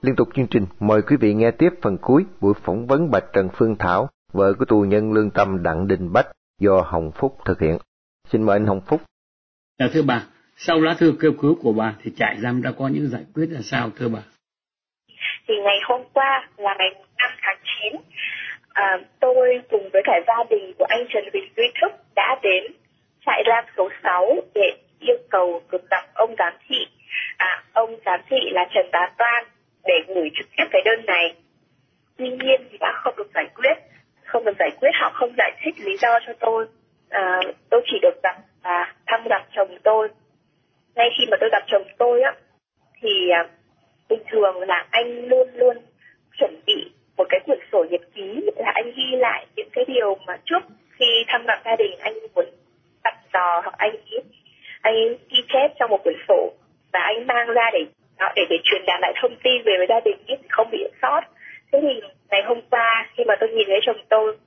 Liên 0.03 0.15
tục 0.15 0.27
chương 0.35 0.47
trình, 0.47 0.65
mời 0.79 1.01
quý 1.07 1.17
vị 1.21 1.33
nghe 1.33 1.51
tiếp 1.51 1.69
phần 1.81 1.97
cuối 2.01 2.25
buổi 2.41 2.53
phỏng 2.65 2.87
vấn 2.87 3.11
bà 3.11 3.19
Trần 3.33 3.49
Phương 3.53 3.75
Thảo, 3.79 4.09
vợ 4.33 4.53
của 4.59 4.65
tù 4.65 4.81
nhân 4.81 5.13
lương 5.13 5.29
tâm 5.31 5.63
Đặng 5.63 5.87
Đình 5.87 6.13
Bách 6.13 6.27
do 6.59 6.81
Hồng 6.85 7.11
Phúc 7.15 7.37
thực 7.45 7.61
hiện. 7.61 7.77
Xin 8.27 8.43
mời 8.43 8.55
anh 8.55 8.65
Hồng 8.65 8.81
Phúc. 8.87 9.01
Dạ 9.79 9.85
thưa 9.93 10.01
bà, 10.07 10.23
sau 10.57 10.79
lá 10.79 10.95
thư 10.99 11.13
kêu 11.21 11.31
cứu 11.41 11.57
của 11.63 11.73
bà 11.73 11.93
thì 12.03 12.11
trại 12.17 12.35
giam 12.39 12.61
đã 12.61 12.71
có 12.79 12.87
những 12.87 13.07
giải 13.07 13.21
quyết 13.35 13.47
là 13.49 13.59
sao 13.63 13.89
thưa 13.99 14.09
bà? 14.09 14.19
Thì 15.47 15.53
ngày 15.63 15.79
hôm 15.83 16.01
qua 16.13 16.47
là 16.57 16.75
ngày 16.77 16.89
5 17.17 17.31
tháng 17.41 17.57
9, 17.91 18.01
à, 18.73 18.97
tôi 19.19 19.61
cùng 19.71 19.89
với 19.93 20.01
cả 20.05 20.19
gia 20.27 20.43
đình 20.49 20.73
của 20.77 20.85
anh 20.89 21.05
Trần 21.09 21.23
Huỳnh 21.33 21.49
Duy 21.57 21.71
Thức 21.81 21.91
đã 22.15 22.39
đến 22.43 22.63
trại 23.25 23.43
giam 23.47 23.63
số 23.77 23.89
6 24.03 24.35
để 24.55 24.77
yêu 24.99 25.17
cầu 25.29 25.61
được 25.71 25.89
gặp 25.91 26.05
ông 26.13 26.35
giám 26.37 26.53
thị. 26.67 26.87
À, 27.37 27.63
ông 27.73 27.95
giám 28.05 28.19
thị 28.29 28.37
là 28.51 28.65
Trần 28.73 28.85
Bá 28.91 29.09
Toan 29.17 29.52
để 29.85 29.93
gửi 30.07 30.29
trực 30.35 30.45
tiếp 30.57 30.63
cái 30.71 30.81
đơn 30.85 31.05
này. 31.05 31.35
Tuy 32.17 32.29
nhiên 32.29 32.67
thì 32.71 32.77
đã 32.79 32.91
không 33.03 33.15
được 33.17 33.31
giải 33.35 33.45
quyết, 33.55 33.73
không 34.25 34.45
được 34.45 34.57
giải 34.59 34.71
quyết 34.79 34.89
họ 34.93 35.11
không 35.13 35.33
giải 35.37 35.51
thích 35.63 35.75
lý 35.85 35.97
do 35.97 36.19
cho 36.27 36.33
tôi. 36.39 36.65
À, 37.09 37.39
tôi 37.69 37.81
chỉ 37.85 37.99
được 38.01 38.23
gặp 38.23 38.37
và 38.63 38.93
thăm 39.07 39.27
gặp 39.29 39.47
chồng 39.55 39.77
tôi. 39.83 40.09
Ngay 40.95 41.09
khi 41.17 41.25
mà 41.31 41.37
tôi 41.39 41.49
gặp 41.51 41.63
chồng 41.67 41.83
tôi 41.97 42.21
á, 42.21 42.31
thì 43.01 43.29
à, 43.29 43.49
bình 44.09 44.23
thường 44.31 44.59
là 44.59 44.85
anh 44.91 45.27
luôn 45.27 45.47
luôn 45.53 45.77
chuẩn 46.39 46.61
bị 46.65 46.91
một 47.17 47.25
cái 47.29 47.39
quyển 47.45 47.59
sổ 47.71 47.85
nhật 47.89 48.01
ký 48.15 48.49
là 48.55 48.71
anh 48.75 48.91
ghi 48.95 49.17
lại 49.17 49.45
những 49.55 49.69
cái 49.71 49.85
điều 49.87 50.17
mà 50.27 50.37
trước 50.45 50.63
khi 50.91 51.05
thăm 51.27 51.45
gặp 51.47 51.61
gia 51.65 51.75
đình 51.75 51.99
anh 51.99 52.13
muốn 52.35 52.45
dặn 53.03 53.13
dò 53.33 53.61
hoặc 53.63 53.75
anh 53.77 53.95
anh 54.81 54.95
ghi 55.29 55.43
chép 55.53 55.71
trong 55.79 55.89
một 55.89 56.03
quyển 56.03 56.15
sổ 56.27 56.53
và 56.93 56.99
anh 56.99 57.27
mang 57.27 57.47
ra 57.47 57.69
để 57.73 57.85
đó, 58.19 58.31
để 58.35 58.41
để 58.49 58.55
truyền 58.63 58.81
đạt 58.87 58.99
lại 59.01 59.13
thông 59.21 59.35
tin 59.43 59.63
về 59.65 59.73
với 59.77 59.87
gia 59.89 59.99
đình 59.99 60.17
thì 60.27 60.35
không 60.49 60.69
bị 60.71 60.83
sót. 61.01 61.21
Thế 61.71 61.79
thì 61.81 62.01
ngày 62.29 62.43
hôm 62.45 62.61
qua 62.69 63.07
khi 63.17 63.23
mà 63.23 63.35
tôi 63.39 63.49
nhìn 63.49 63.67
thấy 63.67 63.79
chồng 63.85 63.97
tôi 64.09 64.37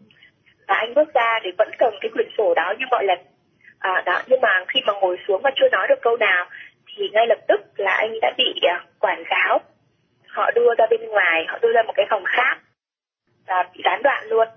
và 0.68 0.74
anh 0.74 0.94
bước 0.94 1.14
ra 1.14 1.40
thì 1.42 1.50
vẫn 1.58 1.68
cầm 1.78 1.94
cái 2.00 2.10
quyển 2.14 2.28
sổ 2.38 2.54
đó 2.54 2.74
như 2.78 2.86
mọi 2.90 3.04
lần. 3.04 3.18
À, 3.78 4.02
đó 4.06 4.22
nhưng 4.26 4.40
mà 4.40 4.64
khi 4.68 4.80
mà 4.86 4.92
ngồi 4.92 5.16
xuống 5.28 5.42
và 5.42 5.50
chưa 5.56 5.68
nói 5.72 5.86
được 5.88 6.02
câu 6.02 6.16
nào 6.16 6.46
thì 6.96 7.08
ngay 7.12 7.26
lập 7.26 7.38
tức 7.48 7.60
là 7.76 7.90
anh 7.90 8.20
đã 8.22 8.32
bị 8.36 8.54
uh, 8.76 8.82
quản 9.00 9.22
giáo. 9.30 9.60
Họ 10.28 10.50
đưa 10.50 10.74
ra 10.78 10.86
bên 10.90 11.00
ngoài 11.08 11.44
họ 11.48 11.58
đưa 11.58 11.72
ra 11.72 11.82
một 11.82 11.92
cái 11.96 12.06
phòng 12.10 12.24
khác 12.26 12.58
và 13.46 13.64
bị 13.74 13.80
gián 13.84 14.02
đoạn 14.02 14.24
luôn. 14.26 14.48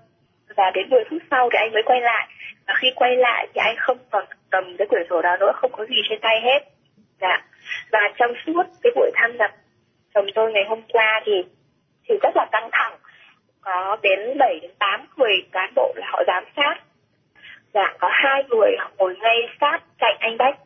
Và 0.56 0.70
đến 0.74 0.90
10 0.90 1.04
phút 1.10 1.22
sau 1.30 1.48
thì 1.52 1.56
anh 1.58 1.72
mới 1.72 1.82
quay 1.82 2.00
lại. 2.00 2.28
Và 2.66 2.74
khi 2.76 2.92
quay 2.96 3.16
lại 3.16 3.48
thì 3.54 3.58
anh 3.64 3.76
không 3.78 3.98
còn 4.10 4.24
cầm 4.50 4.76
cái 4.76 4.86
quyển 4.86 5.06
sổ 5.10 5.22
đó 5.22 5.36
nữa 5.40 5.52
không 5.54 5.72
có 5.72 5.84
gì 5.84 5.96
trên 6.08 6.20
tay 6.20 6.40
hết. 6.40 6.60
Dạ 7.20 7.42
và 7.92 8.00
trong 8.16 8.32
suốt 8.46 8.62
cái 8.82 8.92
buổi 8.96 9.10
tham 9.14 9.36
gặp 9.36 9.50
chồng 10.14 10.26
tôi 10.34 10.52
ngày 10.52 10.64
hôm 10.68 10.82
qua 10.88 11.20
thì 11.24 11.32
thì 12.08 12.14
rất 12.22 12.36
là 12.36 12.46
căng 12.52 12.68
thẳng. 12.72 12.92
Có 13.60 13.96
đến 14.02 14.38
7 14.38 14.58
đến 14.62 14.70
8 14.78 15.06
người 15.16 15.46
cán 15.52 15.72
bộ 15.76 15.92
là 15.96 16.06
họ 16.12 16.22
giám 16.26 16.44
sát. 16.56 16.74
Và 17.72 17.94
có 17.98 18.08
hai 18.12 18.44
người 18.48 18.70
họ 18.78 18.90
ngồi 18.96 19.16
ngay 19.16 19.36
sát 19.60 19.78
cạnh 19.98 20.16
anh 20.20 20.36
Bách. 20.38 20.58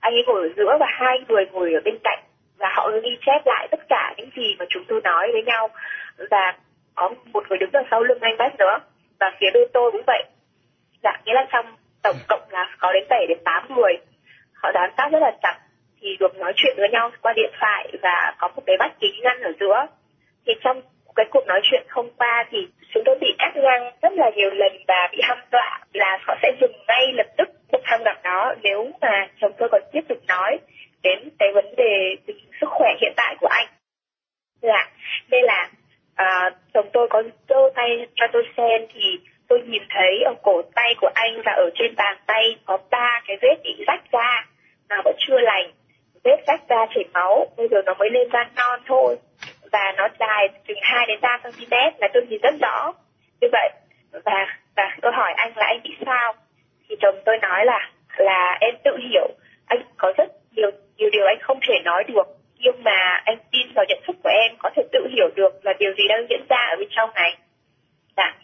Anh 0.00 0.14
ấy 0.14 0.24
ngồi 0.26 0.42
ở 0.42 0.48
giữa 0.56 0.76
và 0.80 0.86
hai 0.88 1.18
người 1.28 1.46
ngồi 1.52 1.72
ở 1.72 1.80
bên 1.84 1.98
cạnh. 2.04 2.18
Và 2.58 2.68
họ 2.76 2.90
ghi 3.02 3.18
chép 3.26 3.46
lại 3.46 3.68
tất 3.70 3.80
cả 3.88 4.14
những 4.16 4.30
gì 4.36 4.56
mà 4.58 4.64
chúng 4.68 4.84
tôi 4.88 5.00
nói 5.04 5.28
với 5.32 5.42
nhau. 5.42 5.68
Và 6.30 6.54
có 6.94 7.10
một 7.32 7.44
người 7.48 7.58
đứng 7.58 7.72
ở 7.72 7.82
sau 7.90 8.02
lưng 8.02 8.18
anh 8.20 8.36
Bách 8.38 8.58
nữa. 8.58 8.78
Và 9.20 9.32
phía 9.40 9.50
bên 9.54 9.68
tôi 9.72 9.92
cũng 9.92 10.02
vậy. 10.06 10.22
Dạ 11.02 11.12
nghĩa 11.24 11.34
là 11.34 11.46
trong 11.52 11.66
tổng 12.02 12.16
cộng 12.28 12.42
là 12.50 12.76
có 12.78 12.92
đến 12.92 13.04
7 13.10 13.26
đến 13.28 13.38
8 13.44 13.74
người. 13.74 13.92
Họ 14.54 14.70
giám 14.74 14.90
sát 14.96 15.08
rất 15.12 15.18
là 15.22 15.32
chặt 15.42 15.58
thì 16.02 16.16
được 16.20 16.36
nói 16.36 16.52
chuyện 16.56 16.74
với 16.76 16.88
nhau 16.88 17.10
qua 17.22 17.32
điện 17.36 17.50
thoại 17.60 17.92
và 18.02 18.34
có 18.38 18.48
một 18.48 18.62
cái 18.66 18.76
vách 18.78 19.00
kính 19.00 19.14
ngăn 19.22 19.40
ở 19.40 19.52
giữa 19.60 19.86
thì 20.46 20.52
trong 20.60 20.82
cái 21.16 21.26
cuộc 21.30 21.46
nói 21.46 21.60
chuyện 21.62 21.82
hôm 21.88 22.08
qua 22.18 22.44
thì 22.50 22.58
chúng 22.94 23.02
tôi 23.06 23.18
bị 23.20 23.34
cắt 23.38 23.52
ngang 23.56 23.92
rất 24.02 24.12
là 24.12 24.30
nhiều 24.36 24.50
lần 24.50 24.72
và 24.88 25.08
bị 25.12 25.18
hăm 25.22 25.38
dọa 25.52 25.80
là 25.92 26.18
họ 26.26 26.34
sẽ 26.42 26.52
dừng 26.60 26.72
ngay 26.88 27.12
lập 27.12 27.26
tức 27.38 27.48
cuộc 27.72 27.80
tham 27.84 28.02
gặp 28.04 28.22
đó 28.24 28.54
nếu 28.62 28.90
mà 29.00 29.28
chồng 29.40 29.52
tôi 29.58 29.68
còn 29.72 29.82
tiếp 29.92 30.00
tục 30.08 30.18
nói 30.28 30.58
đến 31.02 31.28
cái 31.38 31.48
vấn 31.54 31.74
đề 31.76 32.16
sức 32.60 32.68
khỏe 32.70 32.88
hiện 33.00 33.12
tại 33.16 33.36
của 33.40 33.48
anh. 33.50 33.66
Dạ, 34.62 34.90
đây 35.30 35.42
là 35.42 35.70
à, 36.14 36.50
chồng 36.74 36.88
tôi 36.92 37.08
có 37.10 37.22
giơ 37.48 37.56
tay 37.74 38.06
cho 38.14 38.26
tôi 38.32 38.42
xem 38.56 38.86
thì 38.94 39.18
tôi 39.48 39.60
nhìn 39.66 39.82
thấy 39.90 40.22
ở 40.24 40.34
cổ 40.42 40.62
tay 40.74 40.94
của 41.00 41.10
anh 41.14 41.42
và 41.44 41.52
ở 41.52 41.70
trên 41.74 41.94
bàn 41.96 42.16
tay 42.26 42.56
có 42.64 42.78
ba 42.90 43.20
cái 43.26 43.36
vết 43.42 43.56
bị 43.64 43.84
rách 43.86 44.12
ra 44.12 44.46
mà 44.88 44.96
vẫn 45.04 45.16
chưa 45.18 45.38
lành 45.38 45.70
vết 46.24 46.36
rách 46.46 46.60
da 46.68 46.86
chảy 46.94 47.04
máu, 47.12 47.46
bây 47.56 47.68
giờ 47.68 47.82
nó 47.86 47.94
mới 47.94 48.10
lên 48.10 48.28
da 48.32 48.50
non 48.56 48.80
thôi. 48.86 49.16
Và 49.72 49.92
nó 49.96 50.08
dài 50.20 50.48
chừng 50.68 50.78
2 50.82 51.06
đến 51.06 51.18
3 51.20 51.38
cm 51.42 51.74
là 51.98 52.08
tôi 52.14 52.26
nhìn 52.28 52.40
rất 52.42 52.54
rõ. 52.60 52.92
Như 53.40 53.48
vậy, 53.52 53.70
và 54.24 54.46
và 54.76 54.96
tôi 55.02 55.12
hỏi 55.12 55.32
anh 55.36 55.52
là 55.56 55.66
anh 55.66 55.80
bị 55.84 55.90
sao? 56.06 56.34
Thì 56.88 56.96
chồng 57.00 57.14
tôi 57.24 57.38
nói 57.38 57.64
là 57.64 57.90
là 58.16 58.58
em 58.60 58.74
tự 58.84 58.96
hiểu. 58.96 59.28
Anh 59.66 59.82
có 59.96 60.12
rất 60.16 60.28
nhiều 60.56 60.70
nhiều 60.96 61.10
điều 61.12 61.26
anh 61.26 61.38
không 61.40 61.58
thể 61.68 61.74
nói 61.84 62.04
được. 62.04 62.26
Nhưng 62.58 62.84
mà 62.84 63.20
anh 63.24 63.38
tin 63.52 63.72
vào 63.74 63.84
nhận 63.88 63.98
thức 64.06 64.16
của 64.22 64.30
em, 64.30 64.56
có 64.58 64.70
thể 64.76 64.82
tự 64.92 65.08
hiểu 65.16 65.30
được 65.34 65.64
là 65.64 65.72
điều 65.78 65.92
gì 65.94 66.04
đang 66.08 66.26
diễn 66.30 66.40
ra 66.48 66.66
ở 66.70 66.76
bên 66.78 66.88
trong 66.90 67.10
này. 67.14 67.36
Dạ 68.16 68.34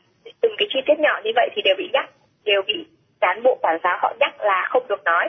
từng 0.41 0.53
cái 0.59 0.69
chi 0.71 0.81
tiết 0.87 0.99
nhỏ 0.99 1.21
như 1.25 1.31
vậy 1.37 1.49
thì 1.55 1.63
đều 1.63 1.75
bị 1.79 1.91
nhắc, 1.93 2.11
đều 2.45 2.63
bị 2.63 2.87
cán 3.21 3.43
bộ 3.43 3.59
quản 3.63 3.79
giáo 3.85 3.99
họ 4.03 4.15
nhắc 4.21 4.41
là 4.41 4.67
không 4.71 4.89
được 4.89 5.05
nói. 5.05 5.29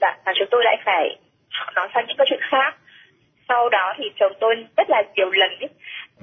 Dạ 0.00 0.16
và 0.24 0.32
chúng 0.38 0.48
tôi 0.50 0.64
lại 0.64 0.76
phải 0.84 1.16
nói 1.74 1.88
sang 1.94 2.04
những 2.06 2.16
cái 2.16 2.26
chuyện 2.30 2.40
khác 2.50 2.74
sau 3.48 3.68
đó 3.68 3.94
thì 3.96 4.04
chồng 4.20 4.32
tôi 4.40 4.66
rất 4.88 4.90
là 4.90 5.02
nhiều 5.16 5.30
lần 5.30 5.50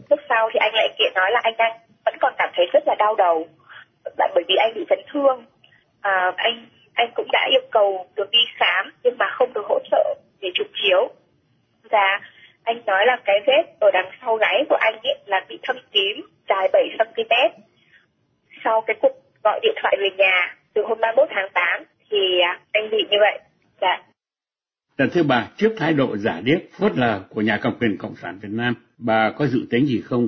lúc 0.09 0.19
sau 0.29 0.49
thì 0.53 0.57
anh 0.57 0.73
lại 0.73 0.89
kiện 0.97 1.13
nói 1.15 1.31
là 1.31 1.39
anh 1.43 1.53
đang 1.57 1.71
vẫn 2.05 2.15
còn 2.21 2.33
cảm 2.37 2.49
thấy 2.55 2.65
rất 2.73 2.83
là 2.87 2.95
đau 2.99 3.15
đầu 3.15 3.47
là 4.17 4.27
bởi 4.35 4.43
vì 4.47 4.55
anh 4.55 4.73
bị 4.75 4.85
chấn 4.89 4.99
thương 5.13 5.45
à, 6.01 6.31
anh 6.35 6.65
anh 6.93 7.11
cũng 7.15 7.27
đã 7.31 7.47
yêu 7.51 7.61
cầu 7.71 8.07
được 8.15 8.31
đi 8.31 8.39
khám 8.55 8.93
nhưng 9.03 9.17
mà 9.17 9.25
không 9.29 9.53
được 9.53 9.65
hỗ 9.69 9.79
trợ 9.91 10.15
để 10.41 10.49
chụp 10.53 10.67
chiếu 10.73 11.09
và 11.91 12.19
anh 12.63 12.81
nói 12.85 13.05
là 13.05 13.17
cái 13.25 13.35
vết 13.47 13.63
ở 13.79 13.91
đằng 13.93 14.11
sau 14.21 14.35
gáy 14.35 14.65
của 14.69 14.77
anh 14.79 14.99
ấy 15.03 15.19
là 15.25 15.45
bị 15.49 15.59
thâm 15.63 15.77
tím 15.91 16.27
dài 16.49 16.69
7 16.73 16.83
cm 16.97 17.33
sau 18.63 18.81
cái 18.81 18.95
cuộc 19.01 19.11
gọi 19.43 19.59
điện 19.63 19.73
thoại 19.81 19.97
về 19.99 20.09
nhà 20.17 20.55
từ 20.73 20.83
hôm 20.83 20.99
31 21.01 21.27
tháng 21.31 21.49
8 21.53 21.83
thì 22.09 22.39
à, 22.39 22.59
anh 22.71 22.89
bị 22.89 23.05
như 23.09 23.17
vậy 23.19 23.39
dạ 23.81 24.03
thưa 25.13 25.23
bà, 25.23 25.47
trước 25.57 25.73
thái 25.77 25.93
độ 25.93 26.17
giả 26.17 26.41
điếc 26.43 26.59
phớt 26.79 26.91
lờ 26.95 27.21
của 27.29 27.41
nhà 27.41 27.59
cầm 27.61 27.73
quyền 27.79 27.97
Cộng 27.97 28.15
sản 28.15 28.39
Việt 28.41 28.49
Nam, 28.51 28.73
bà 28.97 29.31
có 29.37 29.45
dự 29.45 29.59
tính 29.69 29.85
gì 29.85 30.01
không? 30.05 30.27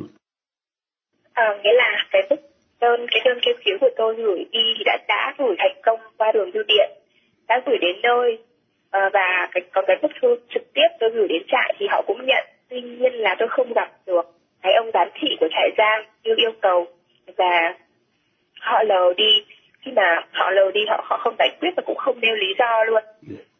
À, 1.34 1.44
nghĩa 1.63 1.74
là 1.74 2.06
cái 2.12 2.22
bức 2.30 2.39
đơn 2.82 3.06
cái 3.12 3.22
đơn 3.25 3.38
kêu 3.46 3.56
cứu 3.65 3.77
của 3.82 3.89
tôi 3.98 4.15
gửi 4.15 4.46
đi 4.51 4.74
thì 4.77 4.84
đã 4.86 4.98
đã 5.08 5.34
gửi 5.38 5.56
thành 5.58 5.82
công 5.84 6.00
qua 6.18 6.32
đường 6.32 6.51
bưu 6.54 6.63
điện 6.68 6.89
đã 7.48 7.62
gửi 7.65 7.77
đến 7.77 8.01
nơi. 8.04 8.38
À, 8.92 9.10
và 9.13 9.48
cái 9.51 9.63
còn 9.74 9.86
cái 9.88 9.98
bức 10.01 10.12
thư 10.22 10.36
trực 10.54 10.74
tiếp 10.74 10.88
tôi 11.00 11.10
gửi 11.10 11.27
đến 11.27 11.44
trại 11.48 11.75
thì 11.80 11.88
họ 11.89 12.01
cũng 12.08 12.25
nhận. 12.25 12.46
Tuy 12.70 12.82
nhiên 12.82 13.13
là 13.13 13.36
tôi 13.39 13.48
không 13.51 13.74
gặp 13.74 13.92
được 14.06 14.25
cái 14.62 14.74
ông 14.74 14.92
giám 14.94 15.08
thị 15.13 15.27
của 15.39 15.48
trại 15.51 15.70
giam 15.77 16.06
như 16.24 16.36
yêu 16.38 16.51
cầu. 16.62 16.88
Và 17.38 17.75
họ 18.60 18.84
lờ 18.84 19.13
đi. 19.18 19.46
Khi 19.82 19.92
mà 19.92 20.22
họ 20.32 20.51
lờ 20.51 20.72
đi 20.74 20.82
họ 20.89 21.06
họ 21.10 21.18
không 21.18 21.36
giải 21.39 21.50
quyết 21.60 21.70
và 21.77 21.84
cũng 21.86 21.98
không 21.98 22.20
nêu 22.20 22.36
lý 22.36 22.48
do 22.60 22.84
luôn. 22.84 23.04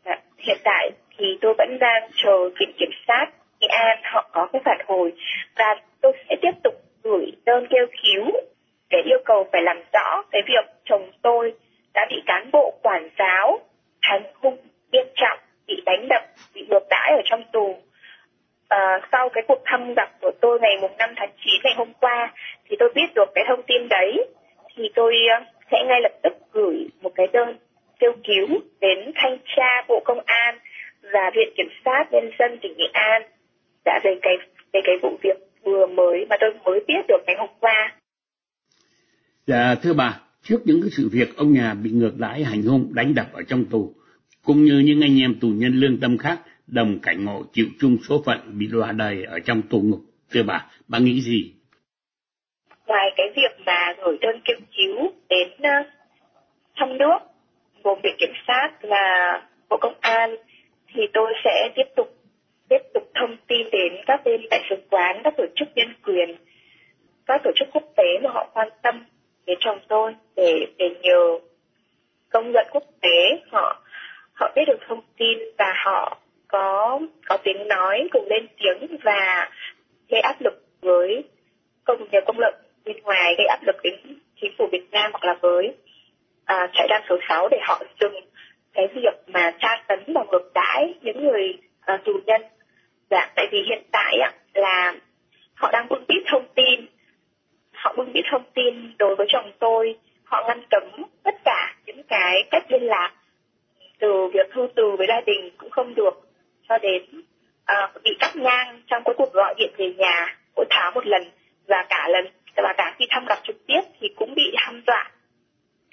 Dạ, 0.06 0.16
hiện 0.38 0.58
tại 0.64 0.92
thì 1.18 1.26
tôi 1.42 1.54
vẫn 1.58 1.80
đang 1.80 2.10
chờ 2.24 2.50
viện 2.60 2.72
kiểm 2.78 2.92
sát 3.08 3.26
nghệ 3.60 3.68
an 3.68 4.00
họ 4.04 4.30
có 4.32 4.48
cái 4.54 4.62
phản 4.66 4.78
hồi. 4.88 5.14
Và 5.58 5.76
tôi 6.02 6.14
sẽ 6.30 6.36
tiếp 6.42 6.52
tục 6.64 6.74
gửi 7.04 7.32
đơn 7.46 7.68
kêu 7.70 7.86
cứu 8.04 8.32
để 8.90 8.98
yêu 9.06 9.18
cầu 9.26 9.48
phải 9.52 9.62
làm 9.62 9.78
rõ 9.94 10.24
cái 10.32 10.42
việc 10.48 10.66
chồng 10.86 11.12
tôi 11.22 11.54
đã 11.94 12.06
bị 12.10 12.16
cán 12.26 12.50
bộ 12.52 12.74
quản 12.84 13.10
giáo 13.18 13.60
hành 14.02 14.24
hung 14.34 14.58
nghiêm 14.92 15.06
trọng 15.16 15.40
bị 15.68 15.82
đánh 15.86 16.08
đập 16.10 16.24
bị 16.54 16.66
ngược 16.70 16.84
đãi 16.90 17.12
ở 17.12 17.22
trong 17.26 17.44
tù. 17.54 17.78
À, 18.70 19.00
sau 19.12 19.30
cái 19.30 19.44
cuộc 19.48 19.62
thăm 19.66 19.94
gặp 19.94 20.10
của 20.22 20.32
tôi 20.42 20.60
ngày 20.60 20.78
mùng 20.82 20.98
5 20.98 21.10
tháng 21.16 21.30
9 21.46 21.62
ngày 21.64 21.74
hôm 21.78 21.94
qua 22.00 22.34
thì 22.70 22.76
tôi 22.80 22.90
biết 22.96 23.14
được 23.16 23.30
cái 23.36 23.44
thông 23.48 23.64
tin 23.68 23.88
đấy. 23.90 24.28
Thì 24.76 24.92
tôi 24.96 25.16
ờ, 25.30 25.44
sẽ 25.72 25.78
ngay 25.88 26.02
lập 26.02 26.14
tức 26.24 26.34
gửi 26.52 26.88
một 27.02 27.12
cái 27.16 27.28
đơn 27.34 27.58
kêu 28.00 28.14
cứu 28.24 28.48
đến 28.80 29.12
thanh 29.16 29.38
tra 29.56 29.82
bộ 29.88 30.02
công 30.06 30.20
an 30.26 30.60
và 31.14 31.32
viện 31.36 31.50
kiểm 31.58 31.70
sát 31.86 32.04
nhân 32.12 32.32
dân 32.40 32.60
tỉnh 32.62 32.74
nghệ 32.78 32.88
an 32.94 33.22
đã 33.86 34.00
về 34.04 34.16
cái 34.22 34.34
về 34.74 34.82
cái 34.84 34.96
vụ 35.02 35.18
việc 35.22 35.38
vừa 35.64 35.86
mới 35.86 36.26
mà 36.30 36.36
tôi 36.40 36.50
mới 36.66 36.80
biết 36.88 37.06
được 37.08 37.24
ngày 37.28 37.36
hôm 37.40 37.50
qua 37.60 37.96
Dạ 39.48 39.76
thưa 39.84 39.94
bà, 39.94 40.20
trước 40.44 40.62
những 40.66 40.82
cái 40.82 40.90
sự 40.98 41.10
việc 41.12 41.38
ông 41.38 41.54
nhà 41.54 41.74
bị 41.74 41.90
ngược 41.92 42.18
đãi 42.18 42.44
hành 42.44 42.62
hung 42.62 42.94
đánh 42.94 43.16
đập 43.16 43.28
ở 43.34 43.42
trong 43.48 43.66
tù, 43.66 43.94
cũng 44.46 44.64
như 44.64 44.80
những 44.86 45.02
anh 45.02 45.22
em 45.22 45.36
tù 45.42 45.48
nhân 45.48 45.72
lương 45.74 46.00
tâm 46.02 46.18
khác 46.18 46.40
đồng 46.68 47.00
cảnh 47.00 47.26
ngộ 47.26 47.44
chịu 47.54 47.66
chung 47.80 47.98
số 48.10 48.24
phận 48.26 48.40
bị 48.60 48.68
đọa 48.72 48.92
đầy 48.92 49.24
ở 49.24 49.40
trong 49.40 49.62
tù 49.62 49.82
ngục. 49.82 50.00
Thưa 50.32 50.44
bà, 50.44 50.66
bà 50.88 51.00
nghĩ 51.00 51.22
gì? 51.22 51.54
Ngoài 52.88 53.12
cái 53.18 53.26
việc 53.36 53.66
mà 53.66 53.94
gửi 54.06 54.18
đơn 54.22 54.42
kêu 54.46 54.58
cứu 54.78 55.12
đến 55.30 55.50
uh, 55.58 55.88
trong 56.76 56.98
nước, 56.98 57.18
gồm 57.84 58.00
viện 58.04 58.16
kiểm 58.20 58.34
sát 58.48 58.70
và 58.82 59.42
bộ 59.70 59.78
công 59.82 59.96
an, 60.02 60.36
thì 60.96 61.02
tôi 61.14 61.34
sẽ 61.44 61.70
tiếp 61.76 61.88
tục 61.96 62.08
tiếp 62.70 62.82
tục 62.94 63.04
thông 63.16 63.38
tin 63.48 63.68
đến 63.72 63.94
các 64.06 64.22
bên 64.26 64.42
đại 64.50 64.62
sứ 64.70 64.76
quán, 64.90 65.22
các 65.24 65.34
tổ 65.38 65.44
chức 65.56 65.68
nhân 65.76 65.88
quyền, 66.04 66.36
các 67.26 67.42
tổ 67.44 67.52
chức 67.56 67.68
quốc 67.74 67.84
tế 67.96 68.20
mà 68.24 68.30
họ 68.30 68.50
quan 68.54 68.70
tâm 68.82 69.06
đến 69.46 69.58
chồng 69.62 69.80
tôi 69.88 70.16
để 70.36 70.68
để 70.78 70.90
nhờ 71.02 71.40
công 72.30 72.52
luận 72.52 72.68
quốc 72.72 72.84
tế 73.02 73.40
họ 73.52 73.82
họ 74.34 74.52
biết 74.56 74.62
được 74.68 74.80
thông 74.88 75.02
tin 75.18 75.38
và 75.58 75.74
họ 75.86 76.18
có 76.48 77.00
có 77.26 77.38
tiếng 77.44 77.68
nói 77.68 78.08
cùng 78.12 78.28
lên 78.30 78.48
tiếng 78.58 78.98
và 79.04 79.50
gây 80.10 80.22
áp 80.22 80.36
lực 80.40 80.64
với 80.82 81.24
công 81.84 82.08
nhà 82.12 82.20
công 82.26 82.40
luận 82.40 82.54
bên 82.86 82.98
ngoài 83.04 83.36
gây 83.38 83.48
áp 83.48 83.60
lực 83.64 83.76
đến 83.84 83.94
chính 84.42 84.52
phủ 84.58 84.68
Việt 84.72 84.92
Nam 84.92 85.12
hoặc 85.12 85.24
là 85.24 85.36
với 85.42 85.76
à, 86.46 86.68
trại 86.74 86.88
giam 86.90 87.02
số 87.10 87.18
6 87.30 87.48
để 87.52 87.58
họ 87.62 87.84
dừng 88.00 88.14
cái 88.76 88.88
việc 88.96 89.16
mà 89.28 89.52
tra 89.60 89.84
tấn 89.88 90.00
và 90.08 90.24
ngược 90.32 90.52
đãi 90.54 90.94
những 91.02 91.24
người 91.24 91.58
uh, 91.94 92.04
tù 92.06 92.12
nhân. 92.26 92.42
Dạ, 93.10 93.32
tại 93.36 93.48
vì 93.52 93.64
hiện 93.70 93.84
tại 93.92 94.18
ạ 94.20 94.32
là 94.54 94.96
họ 95.54 95.72
đang 95.72 95.88
bưng 95.90 96.06
bít 96.08 96.24
thông 96.28 96.48
tin. 96.56 96.86
Họ 97.74 97.94
bưng 97.98 98.14
bít 98.14 98.26
thông 98.32 98.44
tin 98.54 98.98
đối 98.98 99.16
với 99.16 99.28
chồng 99.30 99.52
tôi. 99.60 99.96
Họ 100.24 100.44
ngăn 100.48 100.62
cấm 100.70 100.84
tất 101.24 101.36
cả 101.46 101.76
những 101.86 102.04
cái 102.04 102.44
cách 102.52 102.64
liên 102.70 102.84
lạc 102.84 103.12
từ 104.00 104.28
việc 104.34 104.48
thư 104.54 104.68
từ 104.76 104.96
với 104.98 105.08
gia 105.08 105.22
đình 105.22 105.52
cũng 105.58 105.70
không 105.70 105.96
được 105.96 106.30
cho 106.70 106.78
đến 106.78 107.04
uh, 107.72 108.04
bị 108.04 108.12
cắt 108.20 108.36
ngang 108.36 108.82
trong 108.88 109.04
cái 109.06 109.16
cuộc 109.18 109.34
gọi 109.34 109.54
điện 109.58 109.72
về 109.78 109.94
nhà 109.98 110.38
mỗi 110.56 110.66
tháng 110.70 110.94
một 110.94 111.06
lần 111.06 111.24
và 111.68 111.86
cả 111.90 112.08
lần 112.08 112.28
và 112.56 112.74
cả 112.78 112.96
khi 113.00 113.06
thăm 113.10 113.26
gặp 113.26 113.40
trực 113.44 113.68
tiếp 113.68 113.82
thì 114.00 114.08
cũng 114.16 114.36
bị 114.36 114.56
hăm 114.58 114.82
dọa. 114.88 115.12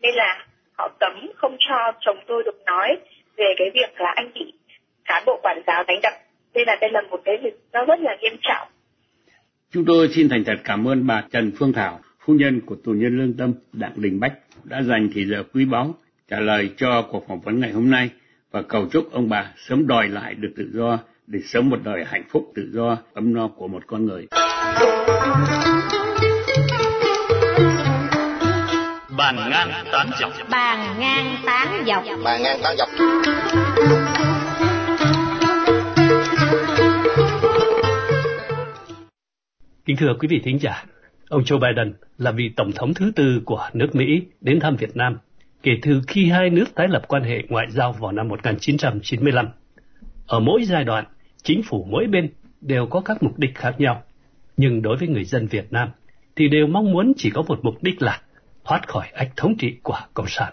Nên 0.01 0.15
là 0.15 0.47
họ 0.79 0.89
cấm 1.01 1.31
không 1.37 1.57
cho 1.59 1.93
chồng 2.01 2.17
tôi 2.27 2.43
được 2.45 2.63
nói 2.67 2.89
về 3.37 3.55
cái 3.59 3.71
việc 3.75 4.01
là 4.01 4.13
anh 4.17 4.31
bị 4.35 4.53
cán 5.05 5.23
bộ 5.27 5.41
quản 5.43 5.63
giáo 5.67 5.85
đánh 5.85 6.01
đập 6.03 6.13
nên 6.55 6.67
là 6.67 6.77
đây 6.81 6.91
là 6.93 7.03
một 7.11 7.21
cái 7.25 7.37
việc 7.43 7.55
nó 7.73 7.85
rất 7.85 8.01
là 8.01 8.17
nghiêm 8.21 8.37
trọng 8.43 8.69
Chúng 9.71 9.85
tôi 9.85 10.09
xin 10.09 10.29
thành 10.29 10.45
thật 10.45 10.57
cảm 10.65 10.89
ơn 10.89 11.07
bà 11.07 11.25
Trần 11.31 11.53
Phương 11.59 11.73
Thảo, 11.73 12.01
phu 12.21 12.35
nhân 12.35 12.61
của 12.67 12.77
tù 12.85 12.93
nhân 12.93 13.19
lương 13.19 13.37
tâm 13.37 13.53
Đặng 13.73 13.93
Đình 13.97 14.21
Bách 14.21 14.33
đã 14.65 14.83
dành 14.83 15.09
thời 15.15 15.25
giờ 15.25 15.43
quý 15.55 15.65
báu 15.65 15.95
trả 16.31 16.41
lời 16.41 16.71
cho 16.77 17.03
cuộc 17.11 17.29
phỏng 17.29 17.41
vấn 17.41 17.61
ngày 17.61 17.73
hôm 17.73 17.91
nay 17.91 18.11
và 18.51 18.63
cầu 18.63 18.89
chúc 18.93 19.13
ông 19.13 19.29
bà 19.29 19.53
sớm 19.57 19.87
đòi 19.87 20.09
lại 20.09 20.35
được 20.35 20.53
tự 20.57 20.71
do 20.73 20.99
để 21.27 21.41
sống 21.45 21.71
một 21.71 21.79
đời 21.85 22.05
hạnh 22.07 22.25
phúc 22.31 22.53
tự 22.55 22.71
do 22.73 22.97
ấm 23.15 23.35
no 23.35 23.49
của 23.49 23.69
một 23.69 23.83
con 23.87 24.07
người. 24.07 24.27
Bàn 29.23 29.37
ngang 29.51 29.85
tán 29.93 30.11
dọc. 30.21 30.33
Bàn 30.51 31.01
ngang 31.01 31.37
tán 31.47 31.85
dọc. 31.87 32.05
Bàn 32.25 32.43
ngang 32.43 32.61
tán 32.63 32.77
dọc. 32.79 32.89
Kính 39.85 39.97
thưa 39.97 40.15
quý 40.21 40.29
vị 40.29 40.41
thính 40.45 40.59
giả, 40.59 40.85
ông 41.29 41.43
Joe 41.43 41.59
Biden 41.59 41.95
là 42.19 42.31
vị 42.31 42.51
tổng 42.57 42.73
thống 42.73 42.95
thứ 42.95 43.13
tư 43.17 43.43
của 43.45 43.69
nước 43.73 43.95
Mỹ 43.95 44.23
đến 44.41 44.61
thăm 44.61 44.77
Việt 44.77 44.97
Nam 44.97 45.19
kể 45.63 45.73
từ 45.83 46.01
khi 46.09 46.31
hai 46.31 46.51
nước 46.51 46.75
tái 46.75 46.89
lập 46.89 47.03
quan 47.09 47.23
hệ 47.23 47.43
ngoại 47.49 47.67
giao 47.71 47.93
vào 47.93 48.13
năm 48.13 48.29
1995. 48.29 49.49
Ở 50.27 50.41
mỗi 50.41 50.65
giai 50.65 50.85
đoạn, 50.85 51.05
chính 51.43 51.63
phủ 51.63 51.87
mỗi 51.91 52.07
bên 52.07 52.33
đều 52.61 52.87
có 52.87 53.01
các 53.01 53.23
mục 53.23 53.39
đích 53.39 53.55
khác 53.55 53.75
nhau. 53.79 54.03
Nhưng 54.57 54.83
đối 54.83 54.97
với 54.97 55.09
người 55.09 55.25
dân 55.25 55.47
Việt 55.47 55.73
Nam 55.73 55.89
thì 56.37 56.49
đều 56.49 56.67
mong 56.67 56.93
muốn 56.93 57.13
chỉ 57.17 57.31
có 57.31 57.43
một 57.43 57.61
mục 57.63 57.83
đích 57.83 58.03
là 58.03 58.21
thoát 58.65 58.89
khỏi 58.89 59.07
ách 59.15 59.31
thống 59.37 59.55
trị 59.59 59.77
của 59.83 59.99
Cộng 60.15 60.29
sản. 60.29 60.53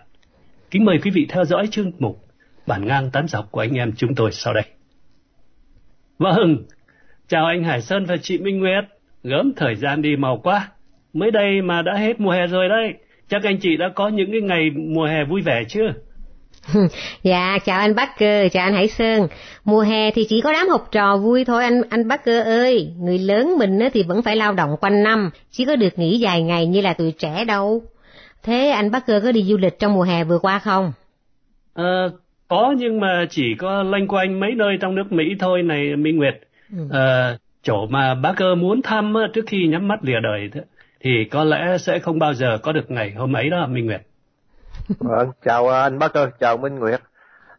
Kính 0.71 0.85
mời 0.85 0.99
quý 1.03 1.11
vị 1.11 1.25
theo 1.29 1.45
dõi 1.45 1.67
chương 1.71 1.91
mục 1.99 2.29
Bản 2.69 2.87
ngang 2.87 3.09
tán 3.11 3.27
dọc 3.27 3.51
của 3.51 3.59
anh 3.59 3.73
em 3.73 3.91
chúng 3.97 4.15
tôi 4.15 4.31
sau 4.31 4.53
đây. 4.53 4.63
Vâng, 6.19 6.63
chào 7.27 7.45
anh 7.45 7.63
Hải 7.63 7.81
Sơn 7.81 8.05
và 8.05 8.17
chị 8.17 8.37
Minh 8.37 8.59
Nguyệt. 8.59 8.83
Gớm 9.23 9.53
thời 9.55 9.75
gian 9.75 10.01
đi 10.01 10.15
màu 10.15 10.39
quá. 10.43 10.69
Mới 11.13 11.31
đây 11.31 11.61
mà 11.61 11.81
đã 11.81 11.93
hết 11.93 12.19
mùa 12.19 12.31
hè 12.31 12.47
rồi 12.47 12.69
đấy. 12.69 12.93
Chắc 13.29 13.43
anh 13.43 13.59
chị 13.59 13.77
đã 13.77 13.85
có 13.95 14.07
những 14.07 14.31
cái 14.31 14.41
ngày 14.41 14.69
mùa 14.69 15.05
hè 15.05 15.23
vui 15.23 15.41
vẻ 15.41 15.63
chưa? 15.69 15.93
dạ, 17.23 17.57
chào 17.65 17.79
anh 17.79 17.95
Bắc 17.95 18.19
Cơ, 18.19 18.47
chào 18.51 18.63
anh 18.63 18.73
Hải 18.73 18.87
Sơn. 18.87 19.27
Mùa 19.63 19.81
hè 19.81 20.11
thì 20.11 20.25
chỉ 20.29 20.41
có 20.41 20.53
đám 20.53 20.67
học 20.67 20.87
trò 20.91 21.17
vui 21.17 21.45
thôi 21.45 21.63
anh 21.63 21.81
anh 21.89 22.07
Bắc 22.07 22.25
Cơ 22.25 22.41
ơi. 22.41 22.91
Người 22.99 23.17
lớn 23.17 23.55
mình 23.57 23.79
thì 23.93 24.03
vẫn 24.03 24.21
phải 24.21 24.35
lao 24.35 24.53
động 24.53 24.75
quanh 24.81 25.03
năm, 25.03 25.29
chỉ 25.51 25.65
có 25.65 25.75
được 25.75 25.99
nghỉ 25.99 26.19
dài 26.19 26.41
ngày 26.41 26.65
như 26.65 26.81
là 26.81 26.93
tuổi 26.93 27.11
trẻ 27.11 27.45
đâu. 27.45 27.83
Thế 28.43 28.69
anh 28.69 28.91
Bắc 28.91 29.05
Cơ 29.05 29.21
có 29.23 29.31
đi 29.31 29.43
du 29.43 29.57
lịch 29.57 29.79
trong 29.79 29.93
mùa 29.93 30.03
hè 30.03 30.23
vừa 30.23 30.39
qua 30.39 30.59
không? 30.59 30.91
Ờ, 31.73 32.11
có 32.47 32.73
nhưng 32.77 32.99
mà 32.99 33.25
chỉ 33.29 33.55
có 33.59 33.83
loanh 33.83 34.07
quanh 34.07 34.39
mấy 34.39 34.51
nơi 34.55 34.77
trong 34.81 34.95
nước 34.95 35.11
Mỹ 35.11 35.35
thôi 35.39 35.63
này 35.63 35.95
Minh 35.95 36.17
Nguyệt. 36.17 36.41
Ừ. 36.71 36.87
Ờ, 36.91 37.37
chỗ 37.61 37.87
mà 37.89 38.15
bác 38.15 38.33
cơ 38.37 38.55
muốn 38.55 38.81
thăm 38.81 39.13
trước 39.33 39.45
khi 39.47 39.67
nhắm 39.67 39.87
mắt 39.87 39.99
lìa 40.01 40.19
đời 40.23 40.49
thì 40.99 41.25
có 41.31 41.43
lẽ 41.43 41.77
sẽ 41.77 41.99
không 41.99 42.19
bao 42.19 42.33
giờ 42.33 42.57
có 42.63 42.71
được 42.71 42.91
ngày 42.91 43.11
hôm 43.11 43.35
ấy 43.35 43.49
đó 43.49 43.67
Minh 43.67 43.85
Nguyệt. 43.85 44.01
Vâng, 44.99 45.31
chào 45.45 45.69
anh 45.69 45.99
bác 45.99 46.13
cơ, 46.13 46.29
chào 46.39 46.57
Minh 46.57 46.75
Nguyệt. 46.75 47.01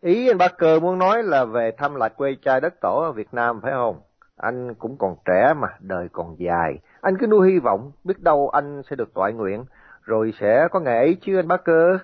Ý 0.01 0.29
anh 0.29 0.39
bác 0.39 0.59
cơ 0.59 0.81
muốn 0.81 0.99
nói 0.99 1.23
là 1.23 1.45
về 1.45 1.71
thăm 1.79 1.95
lại 1.95 2.11
quê 2.17 2.37
trai 2.45 2.61
đất 2.61 2.75
tổ 2.81 3.03
ở 3.03 3.13
Việt 3.13 3.29
Nam 3.33 3.61
phải 3.63 3.73
không? 3.73 3.97
Anh 4.37 4.75
cũng 4.75 4.97
còn 4.99 5.15
trẻ 5.25 5.55
mà, 5.61 5.69
đời 5.81 6.09
còn 6.13 6.37
dài. 6.39 6.79
Anh 7.01 7.15
cứ 7.21 7.27
nuôi 7.27 7.53
hy 7.53 7.59
vọng, 7.59 7.93
biết 8.05 8.21
đâu 8.21 8.49
anh 8.49 8.83
sẽ 8.91 8.97
được 8.97 9.15
tọa 9.15 9.31
nguyện, 9.31 9.65
rồi 10.11 10.33
sẽ 10.41 10.69
có 10.71 10.81
ngày 10.81 10.97
ấy 10.97 11.17
chứ 11.27 11.37
anh 11.37 11.49
bác 11.49 11.65
cơ. 11.65 11.99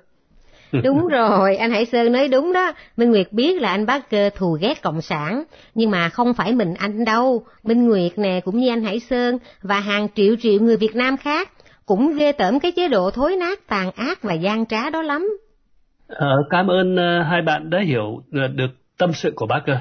Đúng 0.84 1.08
rồi, 1.08 1.56
anh 1.56 1.70
Hải 1.70 1.86
Sơn 1.86 2.12
nói 2.12 2.28
đúng 2.28 2.52
đó. 2.52 2.72
Minh 2.96 3.10
Nguyệt 3.10 3.32
biết 3.32 3.60
là 3.60 3.70
anh 3.70 3.86
bác 3.86 4.10
cơ 4.10 4.30
thù 4.34 4.58
ghét 4.60 4.82
Cộng 4.82 5.00
sản, 5.00 5.44
nhưng 5.74 5.90
mà 5.90 6.08
không 6.08 6.34
phải 6.34 6.52
mình 6.52 6.74
anh 6.74 7.04
đâu. 7.04 7.42
Minh 7.62 7.88
Nguyệt 7.88 8.12
nè 8.18 8.40
cũng 8.44 8.56
như 8.58 8.68
anh 8.68 8.84
Hải 8.84 9.00
Sơn 9.00 9.38
và 9.62 9.80
hàng 9.80 10.08
triệu 10.14 10.34
triệu 10.36 10.60
người 10.60 10.76
Việt 10.76 10.96
Nam 10.96 11.16
khác 11.16 11.50
cũng 11.86 12.16
ghê 12.16 12.32
tởm 12.32 12.60
cái 12.60 12.72
chế 12.72 12.88
độ 12.88 13.10
thối 13.10 13.36
nát, 13.36 13.58
tàn 13.68 13.90
ác 13.90 14.22
và 14.22 14.34
gian 14.34 14.66
trá 14.66 14.90
đó 14.90 15.02
lắm. 15.02 15.28
Ờ, 16.08 16.36
cảm 16.50 16.70
ơn 16.70 16.94
uh, 16.94 17.26
hai 17.26 17.42
bạn 17.42 17.70
đã 17.70 17.80
hiểu 17.80 18.04
uh, 18.04 18.24
được 18.54 18.70
tâm 18.98 19.12
sự 19.12 19.32
của 19.36 19.46
bác 19.46 19.60
cơ. 19.66 19.76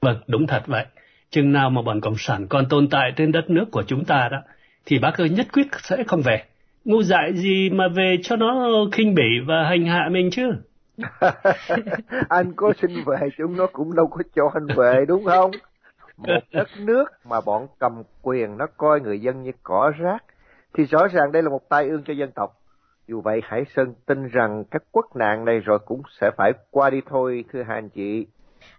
Vâng, 0.00 0.16
đúng 0.26 0.46
thật 0.46 0.62
vậy. 0.66 0.84
Chừng 1.30 1.52
nào 1.52 1.70
mà 1.70 1.82
bọn 1.82 2.00
Cộng 2.00 2.18
sản 2.18 2.46
còn 2.48 2.68
tồn 2.68 2.88
tại 2.88 3.12
trên 3.16 3.32
đất 3.32 3.50
nước 3.50 3.64
của 3.70 3.82
chúng 3.86 4.04
ta 4.04 4.28
đó, 4.32 4.38
thì 4.86 4.98
bác 4.98 5.10
cơ 5.16 5.24
nhất 5.24 5.46
quyết 5.52 5.66
sẽ 5.82 5.96
không 6.06 6.22
về 6.22 6.42
ngu 6.86 7.02
dại 7.02 7.32
gì 7.34 7.70
mà 7.70 7.88
về 7.88 8.16
cho 8.22 8.36
nó 8.36 8.68
khinh 8.92 9.14
bỉ 9.14 9.40
và 9.46 9.64
hành 9.68 9.86
hạ 9.86 10.08
mình 10.10 10.30
chứ 10.32 10.52
anh 12.28 12.52
có 12.56 12.72
xin 12.82 12.90
về 13.06 13.28
chúng 13.38 13.56
nó 13.56 13.66
cũng 13.72 13.96
đâu 13.96 14.06
có 14.06 14.22
cho 14.36 14.50
anh 14.54 14.66
về 14.76 15.04
đúng 15.08 15.24
không 15.24 15.50
một 16.16 16.40
đất 16.52 16.68
nước 16.78 17.04
mà 17.24 17.40
bọn 17.40 17.66
cầm 17.78 18.02
quyền 18.22 18.56
nó 18.56 18.66
coi 18.76 19.00
người 19.00 19.20
dân 19.20 19.42
như 19.42 19.50
cỏ 19.62 19.92
rác 19.98 20.24
thì 20.76 20.84
rõ 20.84 21.08
ràng 21.08 21.32
đây 21.32 21.42
là 21.42 21.48
một 21.48 21.68
tai 21.68 21.88
ương 21.88 22.02
cho 22.06 22.14
dân 22.14 22.30
tộc. 22.32 22.56
Dù 23.08 23.20
vậy 23.20 23.40
Hải 23.44 23.64
Sơn 23.76 23.94
tin 24.06 24.28
rằng 24.28 24.64
các 24.70 24.82
quốc 24.92 25.16
nạn 25.16 25.44
này 25.44 25.60
rồi 25.60 25.78
cũng 25.78 26.02
sẽ 26.20 26.30
phải 26.36 26.52
qua 26.70 26.90
đi 26.90 27.00
thôi 27.08 27.44
thưa 27.52 27.62
hai 27.62 27.78
anh 27.78 27.88
chị. 27.88 28.26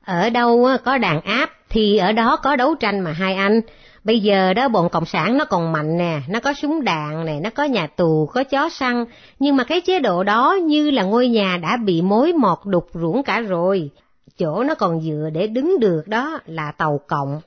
Ở 0.06 0.29
đâu 0.29 0.67
có 0.86 0.98
đàn 0.98 1.22
áp 1.22 1.50
thì 1.70 1.98
ở 1.98 2.12
đó 2.12 2.38
có 2.44 2.56
đấu 2.56 2.75
tranh 2.75 3.00
mà 3.00 3.12
hai 3.12 3.34
anh. 3.34 3.62
Bây 4.03 4.20
giờ 4.20 4.53
đó 4.53 4.67
bọn 4.67 4.89
Cộng 4.89 5.06
sản 5.06 5.38
nó 5.38 5.46
còn 5.46 5.72
mạnh 5.72 5.98
nè, 5.98 6.20
nó 6.29 6.39
có 6.39 6.53
súng 6.53 6.84
đạn 6.84 7.25
nè, 7.25 7.39
nó 7.44 7.50
có 7.50 7.63
nhà 7.63 7.88
tù, 7.88 8.29
có 8.34 8.44
chó 8.44 8.70
săn. 8.70 9.06
Nhưng 9.39 9.56
mà 9.56 9.63
cái 9.63 9.82
chế 9.82 10.00
độ 10.00 10.24
đó 10.24 10.58
như 10.63 10.91
là 10.91 11.03
ngôi 11.03 11.27
nhà 11.27 11.58
đã 11.62 11.77
bị 11.77 12.01
mối 12.01 12.34
mọt 12.34 12.60
đục 12.65 12.89
ruỗng 12.94 13.24
cả 13.24 13.39
rồi. 13.39 13.89
Chỗ 14.38 14.63
nó 14.63 14.75
còn 14.75 15.01
dựa 15.01 15.29
để 15.34 15.48
đứng 15.48 15.79
được 15.79 16.03
đó 16.08 16.39
là 16.46 16.72
tàu 16.72 17.00
cộng. 17.08 17.41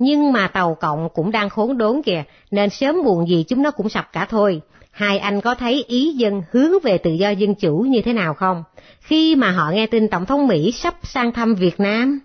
Nhưng 0.00 0.32
mà 0.32 0.48
tàu 0.48 0.74
cộng 0.74 1.08
cũng 1.14 1.30
đang 1.30 1.48
khốn 1.48 1.78
đốn 1.78 2.02
kìa, 2.04 2.22
nên 2.50 2.70
sớm 2.70 2.96
muộn 3.04 3.28
gì 3.28 3.44
chúng 3.48 3.62
nó 3.62 3.70
cũng 3.70 3.88
sập 3.88 4.12
cả 4.12 4.26
thôi. 4.30 4.60
Hai 4.90 5.18
anh 5.18 5.40
có 5.40 5.54
thấy 5.54 5.84
ý 5.88 6.12
dân 6.12 6.42
hướng 6.52 6.72
về 6.82 6.98
tự 6.98 7.10
do 7.10 7.30
dân 7.30 7.54
chủ 7.54 7.78
như 7.88 8.02
thế 8.02 8.12
nào 8.12 8.34
không? 8.34 8.64
Khi 9.00 9.36
mà 9.36 9.50
họ 9.50 9.70
nghe 9.70 9.86
tin 9.86 10.08
Tổng 10.08 10.26
thống 10.26 10.46
Mỹ 10.46 10.72
sắp 10.72 10.94
sang 11.02 11.32
thăm 11.32 11.54
Việt 11.54 11.80
Nam? 11.80 12.20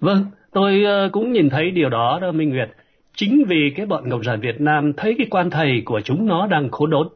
Vâng, 0.00 0.24
tôi 0.52 0.82
ờ, 0.84 1.08
cũng 1.12 1.32
nhìn 1.32 1.50
thấy 1.50 1.70
điều 1.70 1.88
đó 1.88 2.18
đó 2.22 2.32
Minh 2.32 2.50
Nguyệt. 2.50 2.68
Chính 3.16 3.44
vì 3.48 3.72
cái 3.76 3.86
bọn 3.86 4.10
Cộng 4.10 4.24
sản 4.24 4.40
Việt 4.40 4.60
Nam 4.60 4.92
thấy 4.96 5.14
cái 5.18 5.26
quan 5.30 5.50
thầy 5.50 5.82
của 5.84 6.00
chúng 6.04 6.26
nó 6.26 6.46
đang 6.46 6.70
khốn 6.70 6.90
đốn, 6.90 7.08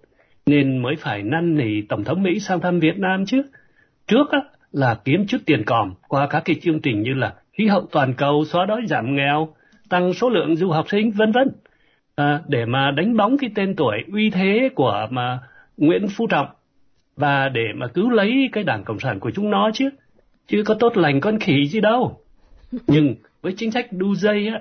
nên 0.47 0.83
mới 0.83 0.97
phải 0.97 1.23
năn 1.23 1.57
nỉ 1.57 1.83
Tổng 1.89 2.05
thống 2.05 2.23
Mỹ 2.23 2.41
sang 2.41 2.61
thăm 2.61 2.81
Việt 2.81 2.99
Nam 2.99 3.27
chứ. 3.27 3.43
Trước 4.07 4.31
á, 4.31 4.41
là 4.73 4.95
kiếm 5.05 5.27
chút 5.29 5.39
tiền 5.47 5.65
còm 5.65 5.95
qua 6.09 6.27
các 6.27 6.43
cái 6.45 6.57
chương 6.63 6.81
trình 6.81 7.03
như 7.03 7.15
là 7.15 7.35
khí 7.53 7.67
hậu 7.67 7.87
toàn 7.93 8.15
cầu, 8.15 8.45
xóa 8.45 8.67
đói 8.67 8.81
giảm 8.89 9.17
nghèo, 9.17 9.49
tăng 9.95 10.15
số 10.15 10.31
lượng 10.31 10.57
du 10.57 10.71
học 10.71 10.87
sinh, 10.91 11.11
vân 11.11 11.33
vân. 11.33 11.49
À, 12.15 12.43
để 12.49 12.65
mà 12.65 12.91
đánh 12.91 13.17
bóng 13.17 13.39
cái 13.39 13.51
tên 13.55 13.77
tuổi 13.77 13.97
uy 14.13 14.31
thế 14.31 14.69
của 14.75 15.07
mà 15.11 15.39
Nguyễn 15.77 16.07
Phú 16.17 16.27
Trọng 16.27 16.47
và 17.17 17.49
để 17.49 17.65
mà 17.75 17.87
cứu 17.87 18.11
lấy 18.11 18.49
cái 18.53 18.65
đảng 18.65 18.85
Cộng 18.85 19.01
sản 19.01 19.21
của 19.21 19.31
chúng 19.31 19.51
nó 19.51 19.71
chứ. 19.75 19.89
Chứ 20.49 20.63
có 20.67 20.75
tốt 20.75 20.97
lành 20.97 21.21
con 21.21 21.39
khỉ 21.39 21.67
gì 21.67 21.81
đâu. 21.81 22.21
Nhưng 22.87 23.15
với 23.43 23.55
chính 23.57 23.71
sách 23.71 23.87
đu 23.93 24.15
dây 24.15 24.49
á, 24.49 24.61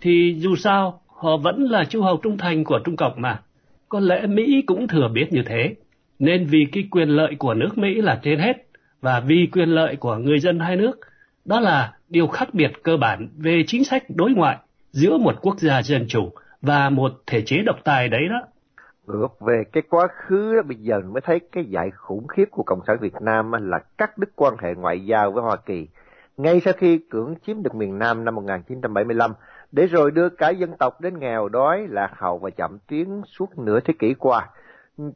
thì 0.00 0.34
dù 0.38 0.56
sao 0.56 1.00
họ 1.06 1.36
vẫn 1.36 1.62
là 1.62 1.84
chu 1.84 2.02
hầu 2.02 2.16
trung 2.16 2.38
thành 2.38 2.64
của 2.64 2.78
Trung 2.84 2.96
Cộng 2.96 3.14
mà. 3.16 3.40
Có 3.88 4.00
lẽ 4.00 4.26
Mỹ 4.26 4.62
cũng 4.66 4.88
thừa 4.88 5.08
biết 5.08 5.32
như 5.32 5.42
thế. 5.46 5.74
Nên 6.18 6.46
vì 6.46 6.66
cái 6.72 6.84
quyền 6.90 7.08
lợi 7.08 7.34
của 7.38 7.54
nước 7.54 7.78
Mỹ 7.78 7.94
là 7.94 8.20
trên 8.22 8.38
hết 8.38 8.66
và 9.00 9.20
vì 9.20 9.48
quyền 9.52 9.68
lợi 9.68 9.96
của 9.96 10.16
người 10.16 10.40
dân 10.40 10.58
hai 10.58 10.76
nước, 10.76 11.00
đó 11.44 11.60
là 11.60 11.92
điều 12.08 12.26
khác 12.26 12.54
biệt 12.54 12.72
cơ 12.82 12.96
bản 12.96 13.28
về 13.36 13.64
chính 13.66 13.84
sách 13.84 14.04
đối 14.08 14.30
ngoại 14.30 14.56
giữa 14.94 15.18
một 15.18 15.34
quốc 15.42 15.58
gia 15.58 15.82
dân 15.82 16.04
chủ 16.08 16.30
và 16.62 16.90
một 16.90 17.12
thể 17.26 17.42
chế 17.46 17.56
độc 17.66 17.76
tài 17.84 18.08
đấy 18.08 18.20
đó. 18.30 18.46
Ngược 19.06 19.40
về 19.40 19.64
cái 19.72 19.82
quá 19.90 20.08
khứ 20.16 20.54
đó, 20.54 20.62
bây 20.62 20.76
giờ 20.76 21.00
mới 21.00 21.20
thấy 21.20 21.40
cái 21.52 21.64
dạy 21.64 21.90
khủng 21.90 22.26
khiếp 22.26 22.44
của 22.50 22.62
Cộng 22.62 22.80
sản 22.86 22.96
Việt 23.00 23.14
Nam 23.20 23.52
là 23.52 23.78
cắt 23.98 24.18
đứt 24.18 24.28
quan 24.36 24.54
hệ 24.58 24.74
ngoại 24.74 25.06
giao 25.06 25.32
với 25.32 25.42
Hoa 25.42 25.56
Kỳ. 25.56 25.88
Ngay 26.36 26.60
sau 26.64 26.74
khi 26.76 27.00
cưỡng 27.10 27.34
chiếm 27.46 27.62
được 27.62 27.74
miền 27.74 27.98
Nam 27.98 28.24
năm 28.24 28.34
1975, 28.34 29.32
để 29.72 29.86
rồi 29.86 30.10
đưa 30.10 30.28
cả 30.28 30.50
dân 30.50 30.76
tộc 30.78 31.00
đến 31.00 31.18
nghèo 31.18 31.48
đói, 31.48 31.86
lạc 31.88 32.10
hậu 32.16 32.38
và 32.38 32.50
chậm 32.50 32.78
tiến 32.88 33.22
suốt 33.26 33.58
nửa 33.58 33.80
thế 33.80 33.94
kỷ 33.98 34.14
qua. 34.14 34.48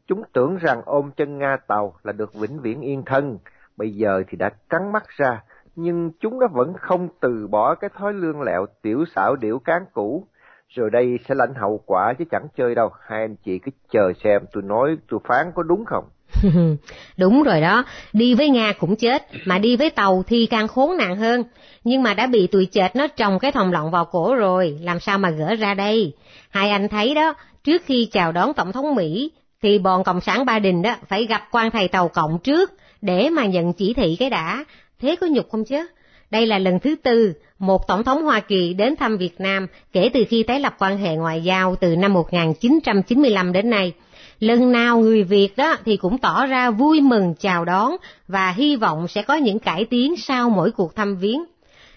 Chúng 0.06 0.22
tưởng 0.32 0.56
rằng 0.56 0.82
ôm 0.84 1.10
chân 1.16 1.38
Nga 1.38 1.56
Tàu 1.66 1.94
là 2.02 2.12
được 2.12 2.34
vĩnh 2.34 2.60
viễn 2.60 2.80
yên 2.80 3.02
thân, 3.06 3.38
bây 3.76 3.90
giờ 3.90 4.22
thì 4.28 4.38
đã 4.38 4.50
cắn 4.68 4.92
mắt 4.92 5.04
ra, 5.16 5.42
nhưng 5.80 6.10
chúng 6.20 6.38
nó 6.40 6.46
vẫn 6.46 6.72
không 6.80 7.08
từ 7.20 7.46
bỏ 7.50 7.74
cái 7.74 7.90
thói 7.98 8.12
lương 8.12 8.42
lẹo 8.42 8.66
tiểu 8.82 9.04
xảo 9.16 9.36
điểu 9.36 9.58
cán 9.58 9.82
cũ. 9.92 10.26
Rồi 10.68 10.90
đây 10.90 11.18
sẽ 11.28 11.34
lãnh 11.34 11.54
hậu 11.54 11.80
quả 11.86 12.14
chứ 12.18 12.24
chẳng 12.30 12.46
chơi 12.56 12.74
đâu, 12.74 12.90
hai 13.08 13.20
anh 13.20 13.36
chị 13.44 13.58
cứ 13.58 13.70
chờ 13.92 14.12
xem 14.24 14.42
tôi 14.52 14.62
nói 14.62 14.96
tôi 15.10 15.20
phán 15.28 15.46
có 15.54 15.62
đúng 15.62 15.84
không? 15.84 16.04
Đúng 17.16 17.42
rồi 17.42 17.60
đó, 17.60 17.84
đi 18.12 18.34
với 18.34 18.48
Nga 18.50 18.72
cũng 18.72 18.96
chết, 18.96 19.26
mà 19.44 19.58
đi 19.58 19.76
với 19.76 19.90
tàu 19.90 20.22
thì 20.26 20.46
càng 20.46 20.68
khốn 20.68 20.96
nạn 20.96 21.16
hơn. 21.16 21.44
Nhưng 21.84 22.02
mà 22.02 22.14
đã 22.14 22.26
bị 22.26 22.46
tụi 22.46 22.68
chệt 22.72 22.96
nó 22.96 23.06
trồng 23.06 23.38
cái 23.38 23.52
thòng 23.52 23.72
lọng 23.72 23.90
vào 23.90 24.04
cổ 24.04 24.34
rồi, 24.34 24.78
làm 24.82 25.00
sao 25.00 25.18
mà 25.18 25.30
gỡ 25.30 25.54
ra 25.54 25.74
đây? 25.74 26.14
Hai 26.50 26.70
anh 26.70 26.88
thấy 26.88 27.14
đó, 27.14 27.34
trước 27.64 27.82
khi 27.84 28.08
chào 28.12 28.32
đón 28.32 28.54
Tổng 28.54 28.72
thống 28.72 28.94
Mỹ, 28.94 29.32
thì 29.62 29.78
bọn 29.78 30.04
Cộng 30.04 30.20
sản 30.20 30.46
Ba 30.46 30.58
Đình 30.58 30.82
đó 30.82 30.96
phải 31.08 31.26
gặp 31.26 31.42
quan 31.50 31.70
thầy 31.70 31.88
tàu 31.88 32.08
cộng 32.08 32.38
trước, 32.38 32.72
để 33.00 33.30
mà 33.30 33.46
nhận 33.46 33.72
chỉ 33.72 33.94
thị 33.94 34.16
cái 34.18 34.30
đã. 34.30 34.64
Thế 35.00 35.16
có 35.16 35.26
nhục 35.26 35.50
không 35.50 35.64
chứ? 35.64 35.86
Đây 36.30 36.46
là 36.46 36.58
lần 36.58 36.78
thứ 36.78 36.96
tư 37.02 37.32
một 37.58 37.88
tổng 37.88 38.04
thống 38.04 38.22
Hoa 38.22 38.40
Kỳ 38.40 38.74
đến 38.74 38.96
thăm 38.96 39.16
Việt 39.16 39.40
Nam 39.40 39.66
kể 39.92 40.10
từ 40.14 40.24
khi 40.28 40.42
tái 40.42 40.60
lập 40.60 40.74
quan 40.78 40.98
hệ 40.98 41.16
ngoại 41.16 41.40
giao 41.40 41.76
từ 41.76 41.96
năm 41.96 42.12
1995 42.12 43.52
đến 43.52 43.70
nay. 43.70 43.92
Lần 44.40 44.72
nào 44.72 44.98
người 44.98 45.22
Việt 45.22 45.56
đó 45.56 45.76
thì 45.84 45.96
cũng 45.96 46.18
tỏ 46.18 46.46
ra 46.46 46.70
vui 46.70 47.00
mừng, 47.00 47.34
chào 47.40 47.64
đón 47.64 47.96
và 48.28 48.50
hy 48.50 48.76
vọng 48.76 49.08
sẽ 49.08 49.22
có 49.22 49.34
những 49.34 49.58
cải 49.58 49.84
tiến 49.84 50.16
sau 50.16 50.50
mỗi 50.50 50.70
cuộc 50.70 50.96
thăm 50.96 51.16
viếng. 51.16 51.44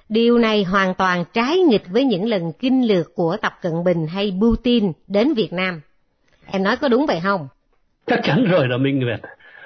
Điều 0.10 0.38
này 0.38 0.64
hoàn 0.64 0.94
toàn 0.94 1.26
trái 1.34 1.60
nghịch 1.60 1.84
với 1.90 2.04
những 2.04 2.26
lần 2.26 2.52
kinh 2.60 2.88
lược 2.88 3.16
của 3.16 3.38
Tập 3.42 3.54
Cận 3.62 3.84
Bình 3.84 4.08
hay 4.08 4.34
Putin 4.42 4.92
đến 5.08 5.34
Việt 5.34 5.54
Nam. 5.54 5.82
Em 6.52 6.64
nói 6.64 6.78
có 6.78 6.88
đúng 6.88 7.06
vậy 7.06 7.20
không? 7.24 7.48
Chắc 8.08 8.20
chắn 8.24 8.46
rồi 8.46 8.68
là 8.68 8.78
Minh 8.78 9.00
Nguyệt. 9.00 9.20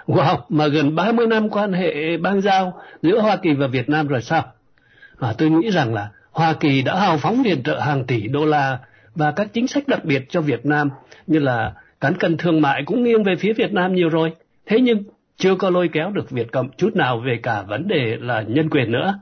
Wow, 0.07 0.37
mà 0.49 0.67
gần 0.67 0.95
30 0.95 1.27
năm 1.27 1.49
quan 1.49 1.73
hệ 1.73 2.17
bang 2.17 2.41
giao 2.41 2.81
giữa 3.01 3.19
Hoa 3.19 3.35
Kỳ 3.35 3.53
và 3.53 3.67
Việt 3.67 3.89
Nam 3.89 4.07
rồi 4.07 4.21
sao? 4.21 4.43
Và 5.17 5.33
tôi 5.37 5.49
nghĩ 5.49 5.71
rằng 5.71 5.93
là 5.93 6.09
Hoa 6.31 6.53
Kỳ 6.53 6.81
đã 6.81 6.99
hào 6.99 7.17
phóng 7.17 7.43
viện 7.43 7.63
trợ 7.63 7.79
hàng 7.79 8.05
tỷ 8.05 8.27
đô 8.27 8.45
la 8.45 8.79
và 9.15 9.31
các 9.31 9.47
chính 9.53 9.67
sách 9.67 9.87
đặc 9.87 10.05
biệt 10.05 10.25
cho 10.29 10.41
Việt 10.41 10.65
Nam 10.65 10.89
như 11.27 11.39
là 11.39 11.73
cán 12.01 12.13
cân 12.17 12.37
thương 12.37 12.61
mại 12.61 12.83
cũng 12.85 13.03
nghiêng 13.03 13.23
về 13.23 13.35
phía 13.35 13.53
Việt 13.53 13.73
Nam 13.73 13.95
nhiều 13.95 14.09
rồi. 14.09 14.31
Thế 14.65 14.79
nhưng 14.79 15.03
chưa 15.37 15.55
có 15.55 15.69
lôi 15.69 15.87
kéo 15.87 16.11
được 16.11 16.31
Việt 16.31 16.51
Cộng 16.51 16.69
chút 16.77 16.95
nào 16.95 17.19
về 17.19 17.39
cả 17.43 17.61
vấn 17.61 17.87
đề 17.87 18.17
là 18.19 18.41
nhân 18.41 18.69
quyền 18.69 18.91
nữa. 18.91 19.19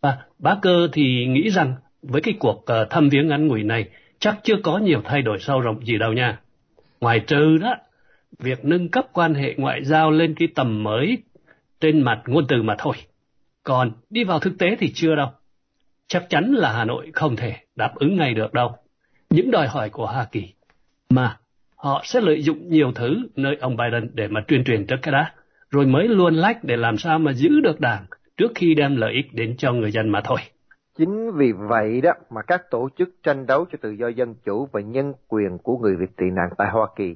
Và 0.00 0.18
bác 0.38 0.56
cơ 0.62 0.88
thì 0.92 1.26
nghĩ 1.26 1.50
rằng 1.50 1.74
với 2.02 2.20
cái 2.20 2.34
cuộc 2.38 2.66
ờ, 2.66 2.84
thăm 2.84 3.08
viếng 3.08 3.28
ngắn 3.28 3.46
ngủi 3.46 3.62
này 3.62 3.84
chắc 4.18 4.36
chưa 4.42 4.56
có 4.62 4.78
nhiều 4.78 5.02
thay 5.04 5.22
đổi 5.22 5.38
sâu 5.38 5.60
rộng 5.60 5.86
gì 5.86 5.98
đâu 5.98 6.12
nha. 6.12 6.38
Ngoài 7.00 7.20
trừ 7.20 7.58
đó, 7.60 7.76
việc 8.38 8.64
nâng 8.64 8.88
cấp 8.88 9.06
quan 9.12 9.34
hệ 9.34 9.54
ngoại 9.56 9.84
giao 9.84 10.10
lên 10.10 10.34
cái 10.38 10.48
tầm 10.54 10.82
mới 10.82 11.22
trên 11.80 12.02
mặt 12.02 12.22
ngôn 12.26 12.46
từ 12.48 12.62
mà 12.62 12.74
thôi. 12.78 12.94
Còn 13.62 13.92
đi 14.10 14.24
vào 14.24 14.38
thực 14.38 14.58
tế 14.58 14.76
thì 14.78 14.92
chưa 14.94 15.14
đâu. 15.14 15.28
Chắc 16.06 16.26
chắn 16.28 16.52
là 16.52 16.72
Hà 16.72 16.84
Nội 16.84 17.10
không 17.12 17.36
thể 17.36 17.56
đáp 17.76 17.94
ứng 17.94 18.16
ngay 18.16 18.34
được 18.34 18.52
đâu. 18.52 18.76
Những 19.30 19.50
đòi 19.50 19.68
hỏi 19.68 19.90
của 19.90 20.06
Hoa 20.06 20.26
Kỳ. 20.32 20.54
Mà 21.10 21.38
họ 21.76 22.02
sẽ 22.04 22.20
lợi 22.20 22.42
dụng 22.42 22.68
nhiều 22.68 22.92
thứ 22.92 23.16
nơi 23.36 23.56
ông 23.60 23.76
Biden 23.76 24.10
để 24.14 24.28
mà 24.28 24.40
tuyên 24.48 24.64
truyền 24.64 24.86
trước 24.86 24.96
cái 25.02 25.12
đã. 25.12 25.32
Rồi 25.70 25.86
mới 25.86 26.08
luôn 26.08 26.34
lách 26.34 26.64
để 26.64 26.76
làm 26.76 26.96
sao 26.96 27.18
mà 27.18 27.32
giữ 27.32 27.60
được 27.60 27.80
đảng 27.80 28.06
trước 28.36 28.52
khi 28.54 28.74
đem 28.74 28.96
lợi 28.96 29.12
ích 29.12 29.34
đến 29.34 29.56
cho 29.56 29.72
người 29.72 29.90
dân 29.90 30.08
mà 30.08 30.20
thôi. 30.24 30.38
Chính 30.98 31.30
vì 31.36 31.52
vậy 31.52 32.00
đó 32.00 32.10
mà 32.30 32.42
các 32.42 32.70
tổ 32.70 32.88
chức 32.98 33.08
tranh 33.22 33.46
đấu 33.46 33.64
cho 33.72 33.78
tự 33.82 33.90
do 33.90 34.08
dân 34.08 34.34
chủ 34.44 34.68
và 34.72 34.80
nhân 34.80 35.12
quyền 35.28 35.58
của 35.58 35.76
người 35.78 35.96
Việt 35.96 36.16
tị 36.16 36.26
nạn 36.32 36.48
tại 36.58 36.68
Hoa 36.72 36.86
Kỳ, 36.96 37.14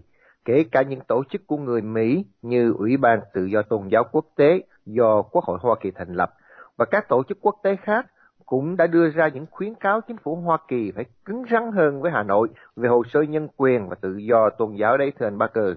kể 0.48 0.64
cả 0.72 0.82
những 0.82 1.00
tổ 1.08 1.22
chức 1.30 1.46
của 1.46 1.56
người 1.56 1.82
Mỹ 1.82 2.24
như 2.42 2.72
Ủy 2.78 2.96
ban 2.96 3.20
Tự 3.34 3.44
do 3.44 3.62
Tôn 3.62 3.88
giáo 3.88 4.04
Quốc 4.12 4.24
tế 4.36 4.62
do 4.86 5.22
Quốc 5.22 5.44
hội 5.44 5.58
Hoa 5.62 5.76
Kỳ 5.80 5.90
thành 5.90 6.14
lập 6.14 6.34
và 6.76 6.84
các 6.84 7.08
tổ 7.08 7.22
chức 7.28 7.38
quốc 7.40 7.56
tế 7.62 7.76
khác 7.76 8.06
cũng 8.46 8.76
đã 8.76 8.86
đưa 8.86 9.10
ra 9.10 9.28
những 9.28 9.46
khuyến 9.50 9.74
cáo 9.74 10.00
chính 10.00 10.16
phủ 10.16 10.36
Hoa 10.36 10.58
Kỳ 10.68 10.92
phải 10.94 11.04
cứng 11.24 11.42
rắn 11.50 11.72
hơn 11.72 12.02
với 12.02 12.10
Hà 12.10 12.22
Nội 12.22 12.48
về 12.76 12.88
hồ 12.88 13.02
sơ 13.12 13.22
nhân 13.22 13.48
quyền 13.56 13.88
và 13.88 13.96
tự 14.00 14.16
do 14.16 14.50
tôn 14.50 14.74
giáo 14.74 14.96
đấy 14.96 15.12
thưa 15.18 15.26
anh 15.26 15.38
Barker. 15.38 15.76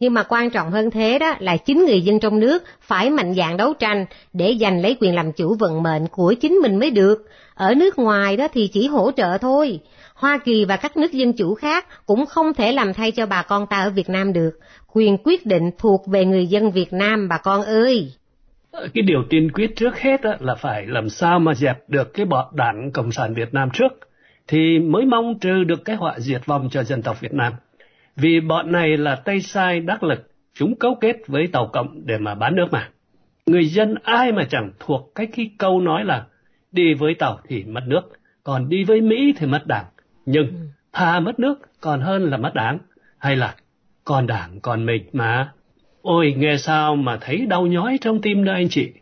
Nhưng 0.00 0.14
mà 0.14 0.22
quan 0.22 0.50
trọng 0.50 0.70
hơn 0.70 0.90
thế 0.90 1.18
đó 1.18 1.34
là 1.38 1.56
chính 1.56 1.84
người 1.84 2.00
dân 2.00 2.20
trong 2.20 2.40
nước 2.40 2.62
phải 2.80 3.10
mạnh 3.10 3.34
dạn 3.34 3.56
đấu 3.56 3.74
tranh 3.74 4.06
để 4.32 4.56
giành 4.60 4.82
lấy 4.82 4.96
quyền 5.00 5.14
làm 5.14 5.32
chủ 5.32 5.54
vận 5.54 5.82
mệnh 5.82 6.06
của 6.06 6.34
chính 6.40 6.54
mình 6.54 6.78
mới 6.78 6.90
được. 6.90 7.28
Ở 7.54 7.74
nước 7.74 7.98
ngoài 7.98 8.36
đó 8.36 8.48
thì 8.52 8.68
chỉ 8.72 8.86
hỗ 8.86 9.10
trợ 9.16 9.38
thôi. 9.38 9.80
Hoa 10.14 10.38
Kỳ 10.44 10.64
và 10.64 10.76
các 10.76 10.96
nước 10.96 11.12
dân 11.12 11.32
chủ 11.32 11.54
khác 11.54 11.86
cũng 12.06 12.26
không 12.26 12.54
thể 12.54 12.72
làm 12.72 12.94
thay 12.94 13.10
cho 13.10 13.26
bà 13.26 13.42
con 13.42 13.66
ta 13.66 13.82
ở 13.82 13.90
Việt 13.90 14.08
Nam 14.08 14.32
được. 14.32 14.50
Quyền 14.92 15.16
quyết 15.24 15.46
định 15.46 15.70
thuộc 15.78 16.06
về 16.06 16.24
người 16.24 16.46
dân 16.46 16.70
Việt 16.70 16.92
Nam 16.92 17.28
bà 17.28 17.38
con 17.38 17.62
ơi. 17.62 18.12
Ờ, 18.70 18.88
cái 18.94 19.02
điều 19.02 19.24
tiên 19.30 19.50
quyết 19.54 19.76
trước 19.76 19.98
hết 19.98 20.20
là 20.40 20.54
phải 20.54 20.86
làm 20.86 21.08
sao 21.08 21.38
mà 21.38 21.54
dẹp 21.54 21.88
được 21.88 22.14
cái 22.14 22.26
bọn 22.26 22.46
đảng 22.52 22.90
Cộng 22.92 23.12
sản 23.12 23.34
Việt 23.34 23.54
Nam 23.54 23.68
trước, 23.72 23.92
thì 24.48 24.78
mới 24.78 25.04
mong 25.04 25.38
trừ 25.38 25.64
được 25.64 25.84
cái 25.84 25.96
họa 25.96 26.14
diệt 26.18 26.46
vong 26.46 26.68
cho 26.72 26.82
dân 26.82 27.02
tộc 27.02 27.20
Việt 27.20 27.34
Nam. 27.34 27.52
Vì 28.20 28.40
bọn 28.40 28.72
này 28.72 28.96
là 28.96 29.16
tay 29.16 29.40
sai 29.40 29.80
đắc 29.80 30.02
lực, 30.02 30.30
chúng 30.54 30.74
cấu 30.78 30.94
kết 30.94 31.16
với 31.26 31.46
Tàu 31.46 31.70
Cộng 31.72 32.06
để 32.06 32.18
mà 32.18 32.34
bán 32.34 32.56
nước 32.56 32.66
mà. 32.70 32.88
Người 33.46 33.66
dân 33.66 33.94
ai 34.02 34.32
mà 34.32 34.44
chẳng 34.50 34.72
thuộc 34.80 35.12
cái 35.14 35.26
cái 35.26 35.50
câu 35.58 35.80
nói 35.80 36.04
là 36.04 36.26
đi 36.72 36.94
với 36.94 37.14
Tàu 37.14 37.38
thì 37.48 37.64
mất 37.64 37.82
nước, 37.86 38.02
còn 38.44 38.68
đi 38.68 38.84
với 38.84 39.00
Mỹ 39.00 39.34
thì 39.36 39.46
mất 39.46 39.66
đảng. 39.66 39.84
Nhưng 40.26 40.46
ừ. 40.46 40.56
thà 40.92 41.20
mất 41.20 41.38
nước 41.38 41.58
còn 41.80 42.00
hơn 42.00 42.30
là 42.30 42.36
mất 42.36 42.54
đảng, 42.54 42.78
hay 43.18 43.36
là 43.36 43.54
còn 44.04 44.26
đảng 44.26 44.60
còn 44.60 44.86
mình 44.86 45.02
mà. 45.12 45.52
Ôi, 46.02 46.34
nghe 46.36 46.56
sao 46.56 46.96
mà 46.96 47.18
thấy 47.20 47.46
đau 47.46 47.66
nhói 47.66 47.98
trong 48.00 48.20
tim 48.22 48.44
đó 48.44 48.52
anh 48.52 48.68
chị. 48.70 48.92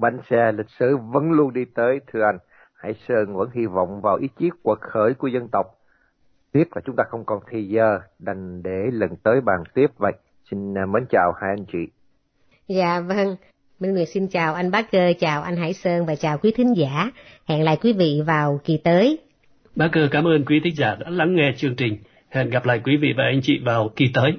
Bánh 0.00 0.18
xe 0.30 0.52
lịch 0.52 0.70
sử 0.78 0.96
vẫn 1.12 1.30
luôn 1.30 1.52
đi 1.52 1.64
tới, 1.74 2.00
thưa 2.12 2.22
anh. 2.22 2.38
Hải 2.74 2.94
Sơn 3.08 3.36
vẫn 3.36 3.48
hy 3.54 3.66
vọng 3.66 4.00
vào 4.00 4.16
ý 4.16 4.28
chí 4.38 4.50
quật 4.62 4.78
khởi 4.80 5.14
của 5.14 5.28
dân 5.28 5.48
tộc. 5.52 5.66
Tiếc 6.52 6.76
là 6.76 6.82
chúng 6.86 6.96
ta 6.96 7.04
không 7.08 7.24
còn 7.24 7.38
thì 7.50 7.64
giờ 7.64 7.98
đành 8.18 8.62
để 8.62 8.90
lần 8.92 9.10
tới 9.22 9.40
bàn 9.40 9.62
tiếp 9.74 9.86
vậy. 9.96 10.12
Xin 10.50 10.78
à, 10.78 10.86
mến 10.86 11.06
chào 11.10 11.32
hai 11.40 11.50
anh 11.50 11.64
chị. 11.72 11.78
Dạ 12.68 13.00
vâng, 13.00 13.36
Minh 13.80 13.94
Nguyệt 13.94 14.08
xin 14.08 14.28
chào 14.28 14.54
anh 14.54 14.70
Bác 14.70 14.92
Cơ, 14.92 15.12
chào 15.18 15.42
anh 15.42 15.56
Hải 15.56 15.72
Sơn 15.72 16.06
và 16.06 16.14
chào 16.14 16.38
quý 16.38 16.52
thính 16.56 16.76
giả. 16.76 17.10
Hẹn 17.48 17.64
lại 17.64 17.78
quý 17.82 17.92
vị 17.92 18.22
vào 18.26 18.60
kỳ 18.64 18.76
tới. 18.84 19.18
Bác 19.76 19.88
Cơ 19.92 20.08
cảm 20.10 20.24
ơn 20.24 20.44
quý 20.44 20.60
thính 20.64 20.76
giả 20.76 20.94
đã 21.00 21.10
lắng 21.10 21.34
nghe 21.34 21.52
chương 21.56 21.76
trình. 21.76 21.98
Hẹn 22.28 22.50
gặp 22.50 22.66
lại 22.66 22.80
quý 22.84 22.96
vị 22.96 23.14
và 23.16 23.24
anh 23.24 23.40
chị 23.42 23.60
vào 23.64 23.90
kỳ 23.96 24.10
tới. 24.14 24.32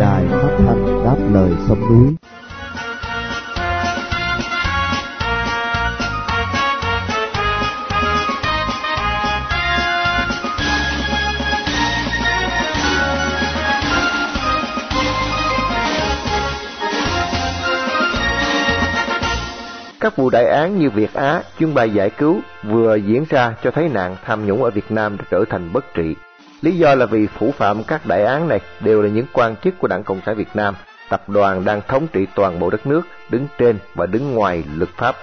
Đài 0.00 0.24
phát 0.30 0.56
thanh 0.58 1.04
đáp 1.04 1.16
lời 1.32 1.50
sông 1.68 1.80
núi 1.80 2.14
Các 20.06 20.16
vụ 20.16 20.30
đại 20.30 20.46
án 20.46 20.78
như 20.78 20.90
Việt 20.90 21.14
Á, 21.14 21.42
chuyên 21.58 21.74
bài 21.74 21.90
giải 21.90 22.10
cứu 22.10 22.40
vừa 22.62 22.96
diễn 22.96 23.24
ra 23.28 23.54
cho 23.62 23.70
thấy 23.70 23.88
nạn 23.88 24.16
tham 24.24 24.46
nhũng 24.46 24.64
ở 24.64 24.70
Việt 24.70 24.90
Nam 24.90 25.16
đã 25.16 25.24
trở 25.30 25.44
thành 25.50 25.72
bất 25.72 25.94
trị. 25.94 26.14
Lý 26.62 26.72
do 26.78 26.94
là 26.94 27.06
vì 27.06 27.26
phủ 27.26 27.52
phạm 27.58 27.84
các 27.84 28.06
đại 28.06 28.24
án 28.24 28.48
này 28.48 28.60
đều 28.80 29.02
là 29.02 29.08
những 29.08 29.26
quan 29.32 29.56
chức 29.56 29.78
của 29.78 29.88
Đảng 29.88 30.04
Cộng 30.04 30.20
sản 30.26 30.36
Việt 30.36 30.48
Nam, 30.54 30.74
tập 31.08 31.28
đoàn 31.28 31.64
đang 31.64 31.80
thống 31.88 32.06
trị 32.12 32.26
toàn 32.34 32.58
bộ 32.58 32.70
đất 32.70 32.86
nước, 32.86 33.02
đứng 33.30 33.46
trên 33.58 33.78
và 33.94 34.06
đứng 34.06 34.34
ngoài 34.34 34.64
luật 34.76 34.90
pháp. 34.96 35.16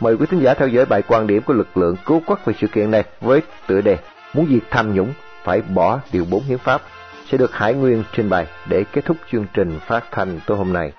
Mời 0.00 0.16
quý 0.16 0.26
thính 0.30 0.40
giả 0.40 0.54
theo 0.54 0.68
dõi 0.68 0.84
bài 0.84 1.02
quan 1.08 1.26
điểm 1.26 1.42
của 1.42 1.54
lực 1.54 1.76
lượng 1.76 1.96
cứu 2.04 2.22
quốc 2.26 2.44
về 2.44 2.54
sự 2.60 2.66
kiện 2.66 2.90
này 2.90 3.04
với 3.20 3.42
tựa 3.66 3.80
đề 3.80 3.96
Muốn 4.34 4.46
diệt 4.50 4.62
tham 4.70 4.94
nhũng 4.94 5.12
phải 5.44 5.62
bỏ 5.62 6.00
điều 6.12 6.24
4 6.24 6.42
hiến 6.42 6.58
pháp 6.58 6.82
sẽ 7.30 7.38
được 7.38 7.54
Hải 7.54 7.74
Nguyên 7.74 8.04
trình 8.12 8.30
bày 8.30 8.46
để 8.68 8.84
kết 8.92 9.04
thúc 9.04 9.16
chương 9.32 9.46
trình 9.54 9.78
phát 9.86 10.04
thanh 10.10 10.40
tối 10.46 10.58
hôm 10.58 10.72
nay. 10.72 10.92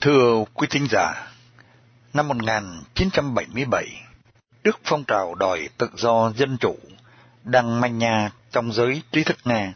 Thưa 0.00 0.44
quý 0.54 0.66
thính 0.70 0.86
giả, 0.90 1.32
năm 2.14 2.28
1977, 2.28 3.86
trước 4.64 4.80
phong 4.84 5.04
trào 5.04 5.34
đòi 5.34 5.68
tự 5.78 5.90
do 5.96 6.32
dân 6.36 6.56
chủ 6.60 6.76
đang 7.44 7.80
manh 7.80 7.98
nha 7.98 8.30
trong 8.52 8.72
giới 8.72 9.02
trí 9.12 9.24
thức 9.24 9.36
Nga, 9.44 9.72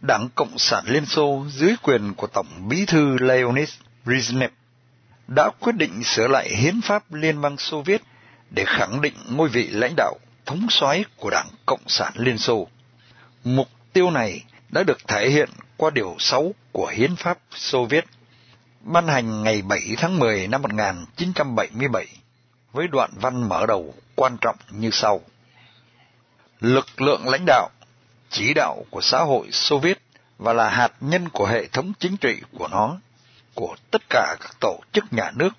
Đảng 0.00 0.28
Cộng 0.34 0.58
sản 0.58 0.84
Liên 0.86 1.06
Xô 1.06 1.44
dưới 1.48 1.74
quyền 1.82 2.14
của 2.14 2.26
Tổng 2.26 2.68
bí 2.68 2.86
thư 2.86 3.18
Leonid 3.18 3.68
Brezhnev 4.04 4.48
đã 5.28 5.50
quyết 5.60 5.76
định 5.76 6.04
sửa 6.04 6.28
lại 6.28 6.48
hiến 6.48 6.80
pháp 6.80 7.12
Liên 7.12 7.40
bang 7.40 7.56
Xô 7.56 7.82
Viết 7.82 8.02
để 8.50 8.64
khẳng 8.66 9.00
định 9.00 9.14
ngôi 9.28 9.48
vị 9.48 9.68
lãnh 9.68 9.94
đạo 9.96 10.14
thống 10.46 10.66
soái 10.70 11.04
của 11.16 11.30
Đảng 11.30 11.48
Cộng 11.66 11.88
sản 11.88 12.12
Liên 12.16 12.38
Xô. 12.38 12.68
Mục 13.44 13.68
tiêu 13.92 14.10
này 14.10 14.44
đã 14.68 14.82
được 14.82 14.98
thể 15.08 15.30
hiện 15.30 15.50
qua 15.76 15.90
điều 15.90 16.16
6 16.18 16.54
của 16.72 16.86
hiến 16.86 17.16
pháp 17.16 17.38
Xô 17.50 17.84
Viết 17.84 18.04
ban 18.86 19.08
hành 19.08 19.42
ngày 19.42 19.62
7 19.62 19.80
tháng 19.98 20.18
10 20.18 20.48
năm 20.48 20.62
1977 20.62 22.06
với 22.72 22.88
đoạn 22.88 23.10
văn 23.14 23.48
mở 23.48 23.66
đầu 23.66 23.94
quan 24.14 24.36
trọng 24.40 24.56
như 24.70 24.90
sau. 24.92 25.20
Lực 26.60 27.00
lượng 27.00 27.28
lãnh 27.28 27.44
đạo, 27.46 27.70
chỉ 28.30 28.54
đạo 28.54 28.84
của 28.90 29.00
xã 29.00 29.18
hội 29.18 29.50
Xô 29.50 29.78
Viết 29.78 29.98
và 30.38 30.52
là 30.52 30.68
hạt 30.68 30.92
nhân 31.00 31.28
của 31.28 31.46
hệ 31.46 31.66
thống 31.66 31.92
chính 31.98 32.16
trị 32.16 32.40
của 32.58 32.68
nó, 32.68 32.98
của 33.54 33.76
tất 33.90 34.02
cả 34.10 34.36
các 34.40 34.56
tổ 34.60 34.78
chức 34.92 35.04
nhà 35.12 35.30
nước 35.36 35.50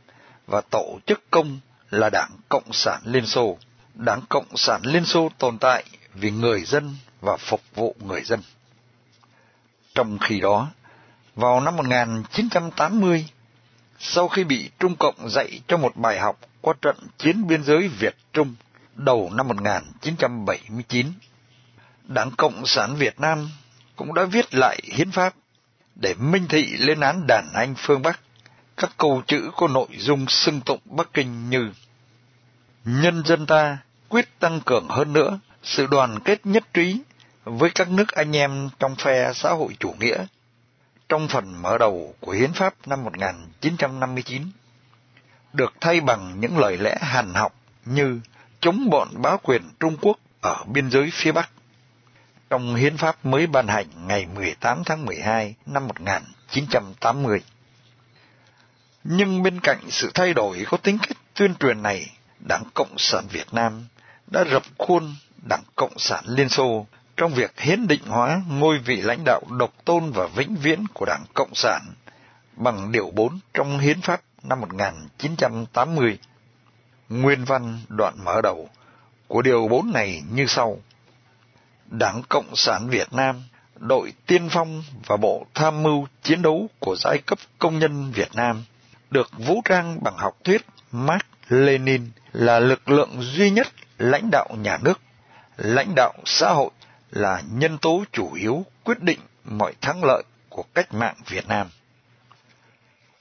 và 0.47 0.61
tổ 0.61 0.99
chức 1.05 1.23
công 1.31 1.59
là 1.89 2.09
Đảng 2.09 2.31
Cộng 2.49 2.73
sản 2.73 3.01
Liên 3.05 3.25
Xô. 3.25 3.57
Đảng 3.93 4.21
Cộng 4.29 4.57
sản 4.57 4.81
Liên 4.83 5.05
Xô 5.05 5.29
tồn 5.37 5.57
tại 5.57 5.83
vì 6.13 6.31
người 6.31 6.61
dân 6.61 6.95
và 7.21 7.37
phục 7.37 7.61
vụ 7.75 7.95
người 7.99 8.21
dân. 8.21 8.41
Trong 9.95 10.17
khi 10.19 10.39
đó, 10.39 10.67
vào 11.37 11.59
năm 11.59 11.75
1980, 11.75 13.25
sau 13.99 14.27
khi 14.27 14.43
bị 14.43 14.69
Trung 14.79 14.95
Cộng 14.95 15.29
dạy 15.29 15.61
cho 15.67 15.77
một 15.77 15.95
bài 15.95 16.19
học 16.19 16.39
qua 16.61 16.73
trận 16.81 16.95
chiến 17.17 17.47
biên 17.47 17.63
giới 17.63 17.87
Việt-Trung 17.87 18.55
đầu 18.95 19.31
năm 19.33 19.47
1979, 19.47 21.07
Đảng 22.03 22.31
Cộng 22.31 22.65
sản 22.65 22.95
Việt 22.95 23.19
Nam 23.19 23.49
cũng 23.95 24.13
đã 24.13 24.23
viết 24.23 24.53
lại 24.53 24.79
hiến 24.83 25.11
pháp 25.11 25.33
để 25.95 26.13
minh 26.13 26.45
thị 26.49 26.77
lên 26.77 26.99
án 26.99 27.27
đàn 27.27 27.49
anh 27.53 27.73
phương 27.77 28.01
Bắc. 28.01 28.19
Các 28.77 28.91
câu 28.97 29.21
chữ 29.27 29.51
có 29.55 29.67
nội 29.67 29.87
dung 29.97 30.25
xưng 30.27 30.61
tụng 30.61 30.81
Bắc 30.85 31.13
Kinh 31.13 31.49
như 31.49 31.71
Nhân 32.85 33.23
dân 33.25 33.45
ta 33.45 33.77
quyết 34.09 34.39
tăng 34.39 34.61
cường 34.65 34.87
hơn 34.89 35.13
nữa 35.13 35.39
sự 35.63 35.87
đoàn 35.87 36.19
kết 36.19 36.45
nhất 36.45 36.63
trí 36.73 37.01
với 37.43 37.69
các 37.75 37.89
nước 37.89 38.11
anh 38.11 38.35
em 38.35 38.69
trong 38.79 38.95
phe 38.95 39.33
xã 39.33 39.49
hội 39.49 39.75
chủ 39.79 39.95
nghĩa 39.99 40.25
trong 41.09 41.27
phần 41.27 41.61
mở 41.61 41.77
đầu 41.77 42.15
của 42.19 42.31
Hiến 42.31 42.53
pháp 42.53 42.73
năm 42.87 43.03
1959, 43.03 44.51
được 45.53 45.73
thay 45.81 46.01
bằng 46.01 46.39
những 46.39 46.57
lời 46.57 46.77
lẽ 46.77 46.97
hàn 47.01 47.33
học 47.33 47.55
như 47.85 48.19
chống 48.59 48.89
bọn 48.89 49.21
bá 49.21 49.37
quyền 49.37 49.61
Trung 49.79 49.97
Quốc 50.01 50.17
ở 50.41 50.63
biên 50.67 50.91
giới 50.91 51.09
phía 51.13 51.31
Bắc. 51.31 51.49
Trong 52.49 52.75
Hiến 52.75 52.97
pháp 52.97 53.25
mới 53.25 53.47
ban 53.47 53.67
hành 53.67 54.07
ngày 54.07 54.25
18 54.35 54.83
tháng 54.85 55.05
12 55.05 55.55
năm 55.65 55.87
1980. 55.87 57.43
Nhưng 59.03 59.43
bên 59.43 59.59
cạnh 59.59 59.79
sự 59.89 60.11
thay 60.13 60.33
đổi 60.33 60.65
có 60.67 60.77
tính 60.77 60.97
cách 60.97 61.17
tuyên 61.33 61.55
truyền 61.55 61.83
này, 61.83 62.11
Đảng 62.39 62.63
Cộng 62.73 62.97
sản 62.97 63.25
Việt 63.31 63.53
Nam 63.53 63.85
đã 64.27 64.43
rập 64.51 64.63
khuôn 64.77 65.15
Đảng 65.49 65.63
Cộng 65.75 65.99
sản 65.99 66.23
Liên 66.27 66.49
Xô 66.49 66.85
trong 67.17 67.33
việc 67.33 67.59
hiến 67.59 67.87
định 67.87 68.01
hóa 68.07 68.41
ngôi 68.49 68.79
vị 68.79 69.01
lãnh 69.01 69.23
đạo 69.25 69.41
độc 69.59 69.73
tôn 69.85 70.11
và 70.11 70.27
vĩnh 70.27 70.55
viễn 70.55 70.85
của 70.93 71.05
Đảng 71.05 71.25
Cộng 71.33 71.55
sản 71.55 71.81
bằng 72.55 72.91
Điều 72.91 73.11
4 73.13 73.39
trong 73.53 73.79
Hiến 73.79 74.01
pháp 74.01 74.21
năm 74.43 74.61
1980. 74.61 76.17
Nguyên 77.09 77.45
văn 77.45 77.79
đoạn 77.89 78.13
mở 78.25 78.41
đầu 78.41 78.69
của 79.27 79.41
Điều 79.41 79.67
4 79.67 79.91
này 79.93 80.23
như 80.33 80.45
sau. 80.47 80.77
Đảng 81.85 82.21
Cộng 82.29 82.55
sản 82.55 82.89
Việt 82.89 83.13
Nam, 83.13 83.43
đội 83.75 84.13
tiên 84.25 84.49
phong 84.49 84.83
và 85.05 85.17
bộ 85.17 85.45
tham 85.53 85.83
mưu 85.83 86.07
chiến 86.23 86.41
đấu 86.41 86.69
của 86.79 86.95
giai 86.99 87.17
cấp 87.17 87.39
công 87.59 87.79
nhân 87.79 88.11
Việt 88.11 88.35
Nam, 88.35 88.63
được 89.09 89.29
vũ 89.37 89.61
trang 89.65 89.97
bằng 90.03 90.17
học 90.17 90.37
thuyết 90.43 90.61
Mark 90.91 91.25
Lenin 91.47 92.09
là 92.33 92.59
lực 92.59 92.89
lượng 92.89 93.21
duy 93.21 93.51
nhất 93.51 93.67
lãnh 93.97 94.29
đạo 94.31 94.47
nhà 94.63 94.77
nước, 94.81 94.99
lãnh 95.57 95.93
đạo 95.95 96.13
xã 96.25 96.49
hội 96.49 96.69
là 97.11 97.43
nhân 97.51 97.77
tố 97.77 98.03
chủ 98.11 98.33
yếu 98.33 98.65
quyết 98.83 98.99
định 99.03 99.19
mọi 99.43 99.73
thắng 99.81 100.03
lợi 100.03 100.23
của 100.49 100.63
cách 100.73 100.93
mạng 100.93 101.15
Việt 101.27 101.47
Nam. 101.47 101.67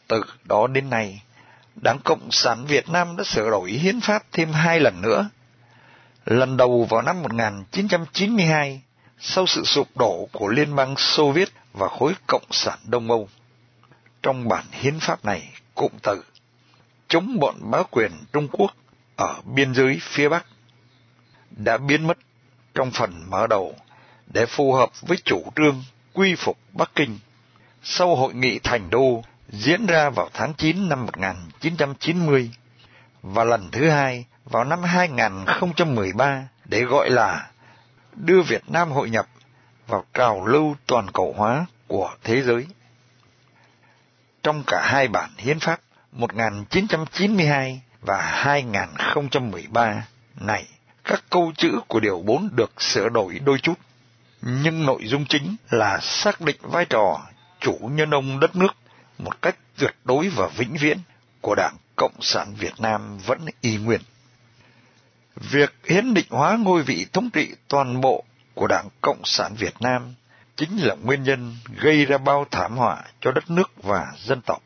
Từ 0.09 0.22
đó 0.44 0.66
đến 0.66 0.90
nay, 0.90 1.22
Đảng 1.83 1.99
Cộng 2.05 2.29
sản 2.31 2.64
Việt 2.66 2.88
Nam 2.88 3.16
đã 3.16 3.25
sửa 3.25 3.51
đổi 3.51 3.70
hiến 3.70 4.01
pháp 4.01 4.22
thêm 4.33 4.53
hai 4.53 4.81
lần 4.81 5.03
nữa. 5.03 5.29
Lần 6.25 6.57
đầu 6.57 6.85
vào 6.90 7.03
năm 7.03 7.22
1992, 7.22 8.83
sau 9.20 9.46
sự 9.46 9.64
sụp 9.64 9.88
đổ 9.96 10.29
của 10.33 10.49
Liên 10.49 10.77
bang 10.77 10.96
Xô 10.96 11.33
Viết 11.33 11.49
và 11.72 11.88
khối 11.88 12.14
Cộng 12.27 12.46
sản 12.51 12.79
Đông 12.85 13.11
Âu. 13.11 13.29
Trong 14.22 14.49
bản 14.49 14.64
hiến 14.70 15.01
pháp 15.01 15.25
này, 15.25 15.53
cụm 15.75 15.92
từ 16.03 16.22
chống 17.09 17.38
bọn 17.40 17.55
bá 17.70 17.83
quyền 17.83 18.12
Trung 18.33 18.49
Quốc 18.53 18.70
ở 19.16 19.35
biên 19.44 19.75
giới 19.75 19.99
phía 20.03 20.29
Bắc 20.29 20.46
đã 21.51 21.79
biến 21.79 22.07
mất 22.07 22.18
trong 22.77 22.91
phần 22.91 23.31
mở 23.31 23.47
đầu 23.47 23.75
để 24.27 24.47
phù 24.47 24.73
hợp 24.73 25.01
với 25.01 25.19
chủ 25.25 25.45
trương 25.57 25.85
quy 26.12 26.35
phục 26.35 26.59
Bắc 26.73 26.91
Kinh. 26.95 27.19
Sau 27.83 28.17
hội 28.17 28.35
nghị 28.35 28.59
Thành 28.59 28.91
Đô 28.91 29.23
diễn 29.49 29.87
ra 29.87 30.11
vào 30.11 30.29
tháng 30.33 30.55
9 30.55 30.89
năm 30.89 31.07
1990 31.07 32.51
và 33.23 33.45
lần 33.45 33.69
thứ 33.73 33.91
hai 33.91 34.25
vào 34.45 34.65
năm 34.65 34.83
2013 34.83 36.49
để 36.65 36.83
gọi 36.83 37.11
là 37.11 37.51
đưa 38.15 38.43
Việt 38.43 38.71
Nam 38.71 38.91
hội 38.91 39.11
nhập 39.11 39.27
vào 39.87 40.05
trào 40.15 40.47
lưu 40.47 40.77
toàn 40.87 41.11
cầu 41.11 41.35
hóa 41.37 41.67
của 41.87 42.15
thế 42.25 42.43
giới. 42.43 42.67
Trong 44.43 44.62
cả 44.67 44.83
hai 44.85 45.09
bản 45.09 45.31
hiến 45.37 45.59
pháp 45.59 45.81
1992 46.12 47.81
và 48.01 48.23
2013 48.23 50.07
này, 50.41 50.67
các 51.07 51.25
câu 51.31 51.53
chữ 51.57 51.81
của 51.88 52.01
Điều 52.01 52.23
4 52.23 52.49
được 52.57 52.83
sửa 52.83 53.09
đổi 53.09 53.38
đôi 53.38 53.59
chút, 53.59 53.75
nhưng 54.42 54.87
nội 54.87 55.01
dung 55.05 55.25
chính 55.29 55.57
là 55.71 55.99
xác 56.01 56.40
định 56.40 56.57
vai 56.61 56.85
trò 56.85 57.27
chủ 57.61 57.79
nhân 57.83 58.11
ông 58.11 58.40
đất 58.40 58.57
nước 58.57 58.77
một 59.19 59.42
cách 59.42 59.57
tuyệt 59.79 59.95
đối 60.05 60.29
và 60.29 60.49
vĩnh 60.57 60.77
viễn 60.81 60.99
của 61.40 61.55
Đảng 61.55 61.77
Cộng 61.97 62.14
sản 62.21 62.55
Việt 62.59 62.75
Nam 62.79 63.19
vẫn 63.19 63.40
y 63.61 63.77
nguyên. 63.77 64.01
Việc 65.37 65.75
hiến 65.85 66.14
định 66.14 66.27
hóa 66.31 66.57
ngôi 66.57 66.83
vị 66.83 67.07
thống 67.12 67.31
trị 67.31 67.55
toàn 67.69 68.01
bộ 68.01 68.25
của 68.55 68.66
Đảng 68.66 68.88
Cộng 69.01 69.21
sản 69.25 69.55
Việt 69.55 69.75
Nam 69.81 70.14
chính 70.57 70.77
là 70.77 70.95
nguyên 70.95 71.23
nhân 71.23 71.57
gây 71.77 72.05
ra 72.05 72.19
bao 72.19 72.47
thảm 72.51 72.77
họa 72.77 73.05
cho 73.21 73.33
đất 73.33 73.51
nước 73.51 73.71
và 73.83 74.12
dân 74.19 74.40
tộc. 74.40 74.62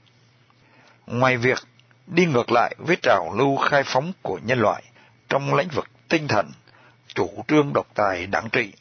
Ngoài 1.07 1.37
việc 1.37 1.59
đi 2.07 2.27
ngược 2.27 2.53
lại 2.53 2.75
với 2.79 2.97
trào 3.03 3.35
lưu 3.39 3.57
khai 3.57 3.83
phóng 3.87 4.13
của 4.23 4.41
nhân 4.45 4.61
loại 4.61 4.83
trong 5.29 5.55
lĩnh 5.55 5.69
vực 5.69 5.87
tinh 6.11 6.29
thần, 6.29 6.51
chủ 7.15 7.45
trương 7.49 7.73
độc 7.75 7.87
tài 7.95 8.27
đảng 8.27 8.49
trị 8.53 8.73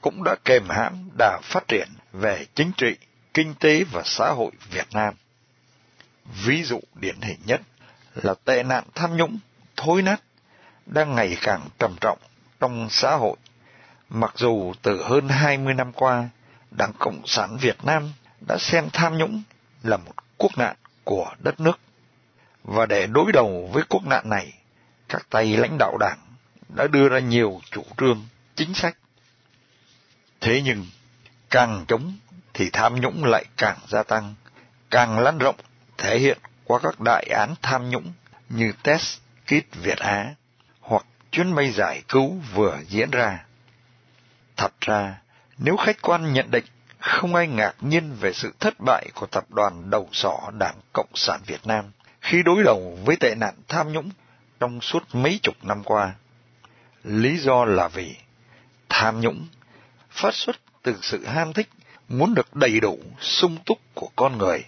cũng 0.00 0.24
đã 0.24 0.36
kèm 0.44 0.62
hãm 0.68 1.10
đà 1.18 1.40
phát 1.42 1.68
triển 1.68 1.88
về 2.12 2.46
chính 2.54 2.72
trị, 2.76 2.96
kinh 3.34 3.54
tế 3.54 3.84
và 3.92 4.02
xã 4.04 4.30
hội 4.30 4.50
Việt 4.70 4.86
Nam. 4.92 5.14
Ví 6.44 6.62
dụ 6.62 6.80
điển 6.94 7.20
hình 7.20 7.38
nhất 7.46 7.60
là 8.14 8.34
tệ 8.44 8.62
nạn 8.62 8.84
tham 8.94 9.16
nhũng, 9.16 9.38
thối 9.76 10.02
nát, 10.02 10.22
đang 10.86 11.14
ngày 11.14 11.36
càng 11.42 11.68
trầm 11.78 11.94
trọng 12.00 12.18
trong 12.60 12.88
xã 12.90 13.16
hội. 13.16 13.36
Mặc 14.08 14.32
dù 14.36 14.72
từ 14.82 15.02
hơn 15.02 15.28
20 15.28 15.74
năm 15.74 15.92
qua, 15.92 16.28
Đảng 16.70 16.92
Cộng 16.98 17.22
sản 17.26 17.56
Việt 17.60 17.84
Nam 17.84 18.12
đã 18.48 18.56
xem 18.58 18.88
tham 18.92 19.18
nhũng 19.18 19.42
là 19.82 19.96
một 19.96 20.12
quốc 20.36 20.58
nạn 20.58 20.76
của 21.04 21.34
đất 21.38 21.60
nước. 21.60 21.80
Và 22.64 22.86
để 22.86 23.06
đối 23.06 23.32
đầu 23.32 23.70
với 23.72 23.82
quốc 23.88 24.06
nạn 24.06 24.28
này, 24.28 24.52
các 25.08 25.26
tay 25.30 25.56
lãnh 25.56 25.78
đạo 25.78 25.96
đảng 26.00 26.27
đã 26.68 26.86
đưa 26.86 27.08
ra 27.08 27.18
nhiều 27.18 27.60
chủ 27.70 27.84
trương, 27.98 28.26
chính 28.56 28.74
sách. 28.74 28.96
Thế 30.40 30.62
nhưng, 30.64 30.86
càng 31.50 31.84
chống 31.88 32.12
thì 32.54 32.70
tham 32.70 33.00
nhũng 33.00 33.24
lại 33.24 33.44
càng 33.56 33.78
gia 33.88 34.02
tăng, 34.02 34.34
càng 34.90 35.18
lan 35.18 35.38
rộng 35.38 35.56
thể 35.98 36.18
hiện 36.18 36.38
qua 36.64 36.78
các 36.82 37.00
đại 37.00 37.24
án 37.24 37.54
tham 37.62 37.90
nhũng 37.90 38.12
như 38.48 38.72
test 38.82 39.18
kit 39.46 39.76
Việt 39.82 39.98
Á 39.98 40.34
hoặc 40.80 41.04
chuyến 41.30 41.54
bay 41.54 41.70
giải 41.70 42.02
cứu 42.08 42.36
vừa 42.54 42.78
diễn 42.88 43.10
ra. 43.10 43.44
Thật 44.56 44.72
ra, 44.80 45.18
nếu 45.58 45.76
khách 45.76 46.02
quan 46.02 46.32
nhận 46.32 46.50
định 46.50 46.64
không 46.98 47.34
ai 47.34 47.46
ngạc 47.46 47.74
nhiên 47.80 48.14
về 48.20 48.32
sự 48.32 48.52
thất 48.60 48.74
bại 48.86 49.06
của 49.14 49.26
tập 49.26 49.44
đoàn 49.50 49.90
đầu 49.90 50.08
sỏ 50.12 50.50
Đảng 50.58 50.80
Cộng 50.92 51.10
sản 51.14 51.40
Việt 51.46 51.66
Nam 51.66 51.92
khi 52.20 52.42
đối 52.42 52.62
đầu 52.64 52.98
với 53.04 53.16
tệ 53.16 53.34
nạn 53.34 53.54
tham 53.68 53.92
nhũng 53.92 54.10
trong 54.60 54.80
suốt 54.80 55.02
mấy 55.12 55.40
chục 55.42 55.54
năm 55.62 55.84
qua. 55.84 56.14
Lý 57.04 57.38
do 57.38 57.64
là 57.64 57.88
vì 57.88 58.16
tham 58.88 59.20
nhũng 59.20 59.46
phát 60.10 60.34
xuất 60.34 60.56
từ 60.82 60.96
sự 61.02 61.26
ham 61.26 61.52
thích 61.52 61.68
muốn 62.08 62.34
được 62.34 62.54
đầy 62.56 62.80
đủ, 62.80 62.98
sung 63.20 63.56
túc 63.66 63.78
của 63.94 64.08
con 64.16 64.38
người. 64.38 64.64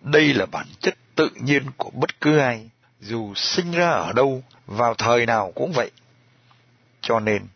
Đây 0.00 0.34
là 0.34 0.46
bản 0.46 0.66
chất 0.80 0.94
tự 1.14 1.30
nhiên 1.34 1.62
của 1.76 1.90
bất 1.90 2.20
cứ 2.20 2.38
ai, 2.38 2.70
dù 3.00 3.34
sinh 3.34 3.70
ra 3.70 3.90
ở 3.90 4.12
đâu, 4.12 4.42
vào 4.66 4.94
thời 4.94 5.26
nào 5.26 5.52
cũng 5.54 5.72
vậy. 5.72 5.90
Cho 7.00 7.20
nên, 7.20 7.46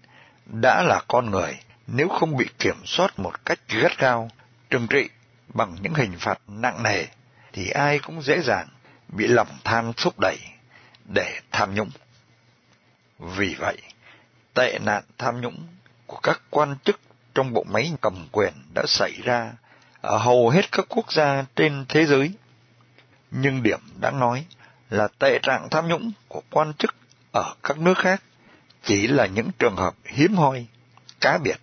đã 0.47 0.83
là 0.83 1.01
con 1.09 1.31
người, 1.31 1.59
nếu 1.87 2.09
không 2.09 2.37
bị 2.37 2.47
kiểm 2.59 2.77
soát 2.85 3.19
một 3.19 3.45
cách 3.45 3.59
gắt 3.69 3.99
gao, 3.99 4.31
trừng 4.71 4.87
trị 4.87 5.09
bằng 5.55 5.77
những 5.83 5.95
hình 5.95 6.13
phạt 6.19 6.41
nặng 6.49 6.83
nề, 6.83 7.05
thì 7.53 7.71
ai 7.71 7.99
cũng 7.99 8.23
dễ 8.23 8.41
dàng 8.41 8.69
bị 9.09 9.27
lòng 9.27 9.49
tham 9.65 9.93
thúc 9.97 10.15
đẩy 10.21 10.39
để 11.15 11.41
tham 11.53 11.75
nhũng. 11.75 11.91
Vì 13.19 13.55
vậy, 13.55 13.77
tệ 14.57 14.79
nạn 14.79 15.03
tham 15.19 15.41
nhũng 15.41 15.67
của 16.07 16.19
các 16.23 16.41
quan 16.51 16.77
chức 16.85 17.01
trong 17.35 17.53
bộ 17.53 17.65
máy 17.65 17.93
cầm 18.01 18.29
quyền 18.33 18.53
đã 18.75 18.83
xảy 18.87 19.13
ra 19.25 19.53
ở 20.01 20.19
hầu 20.19 20.49
hết 20.49 20.73
các 20.73 20.87
quốc 20.89 21.13
gia 21.13 21.45
trên 21.57 21.85
thế 21.89 22.07
giới. 22.07 22.31
Nhưng 23.31 23.63
điểm 23.63 23.81
đáng 24.01 24.21
nói 24.21 24.45
là 24.91 25.09
tệ 25.19 25.39
trạng 25.43 25.69
tham 25.71 25.89
nhũng 25.89 26.13
của 26.29 26.43
quan 26.51 26.73
chức 26.75 26.95
ở 27.33 27.55
các 27.63 27.79
nước 27.79 27.99
khác 27.99 28.23
chỉ 28.85 29.07
là 29.07 29.27
những 29.27 29.51
trường 29.59 29.77
hợp 29.77 29.95
hiếm 30.05 30.35
hoi, 30.35 30.67
cá 31.21 31.39
biệt, 31.39 31.57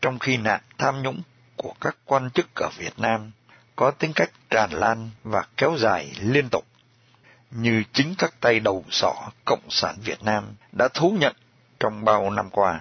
trong 0.00 0.18
khi 0.18 0.36
nạn 0.36 0.60
tham 0.78 1.02
nhũng 1.02 1.22
của 1.56 1.74
các 1.80 1.96
quan 2.04 2.30
chức 2.30 2.54
ở 2.54 2.68
Việt 2.78 2.98
Nam 2.98 3.30
có 3.76 3.90
tính 3.90 4.12
cách 4.14 4.30
tràn 4.50 4.70
lan 4.70 5.10
và 5.24 5.46
kéo 5.56 5.76
dài 5.78 6.12
liên 6.20 6.48
tục, 6.48 6.64
như 7.50 7.82
chính 7.92 8.14
các 8.18 8.34
tay 8.40 8.60
đầu 8.60 8.84
sỏ 8.90 9.14
Cộng 9.44 9.70
sản 9.70 9.96
Việt 10.04 10.22
Nam 10.22 10.44
đã 10.72 10.88
thú 10.94 11.16
nhận 11.20 11.36
trong 11.82 12.04
bao 12.04 12.30
năm 12.30 12.50
qua. 12.50 12.80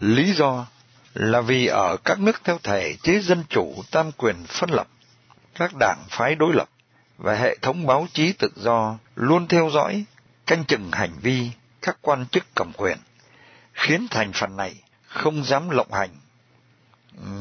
Lý 0.00 0.32
do 0.32 0.66
là 1.14 1.40
vì 1.40 1.66
ở 1.66 1.96
các 2.04 2.20
nước 2.20 2.40
theo 2.44 2.58
thể 2.62 2.96
chế 3.02 3.20
dân 3.20 3.44
chủ 3.48 3.74
tam 3.90 4.12
quyền 4.12 4.44
phân 4.46 4.70
lập, 4.70 4.88
các 5.54 5.70
đảng 5.80 6.04
phái 6.08 6.34
đối 6.34 6.54
lập 6.54 6.68
và 7.18 7.34
hệ 7.34 7.56
thống 7.62 7.86
báo 7.86 8.06
chí 8.12 8.32
tự 8.32 8.48
do 8.56 8.98
luôn 9.14 9.48
theo 9.48 9.70
dõi, 9.70 10.04
canh 10.46 10.64
chừng 10.64 10.90
hành 10.92 11.12
vi 11.22 11.50
các 11.82 11.98
quan 12.00 12.26
chức 12.26 12.44
cầm 12.54 12.72
quyền, 12.72 12.98
khiến 13.72 14.06
thành 14.10 14.32
phần 14.32 14.56
này 14.56 14.74
không 15.06 15.44
dám 15.44 15.70
lộng 15.70 15.92
hành. 15.92 16.10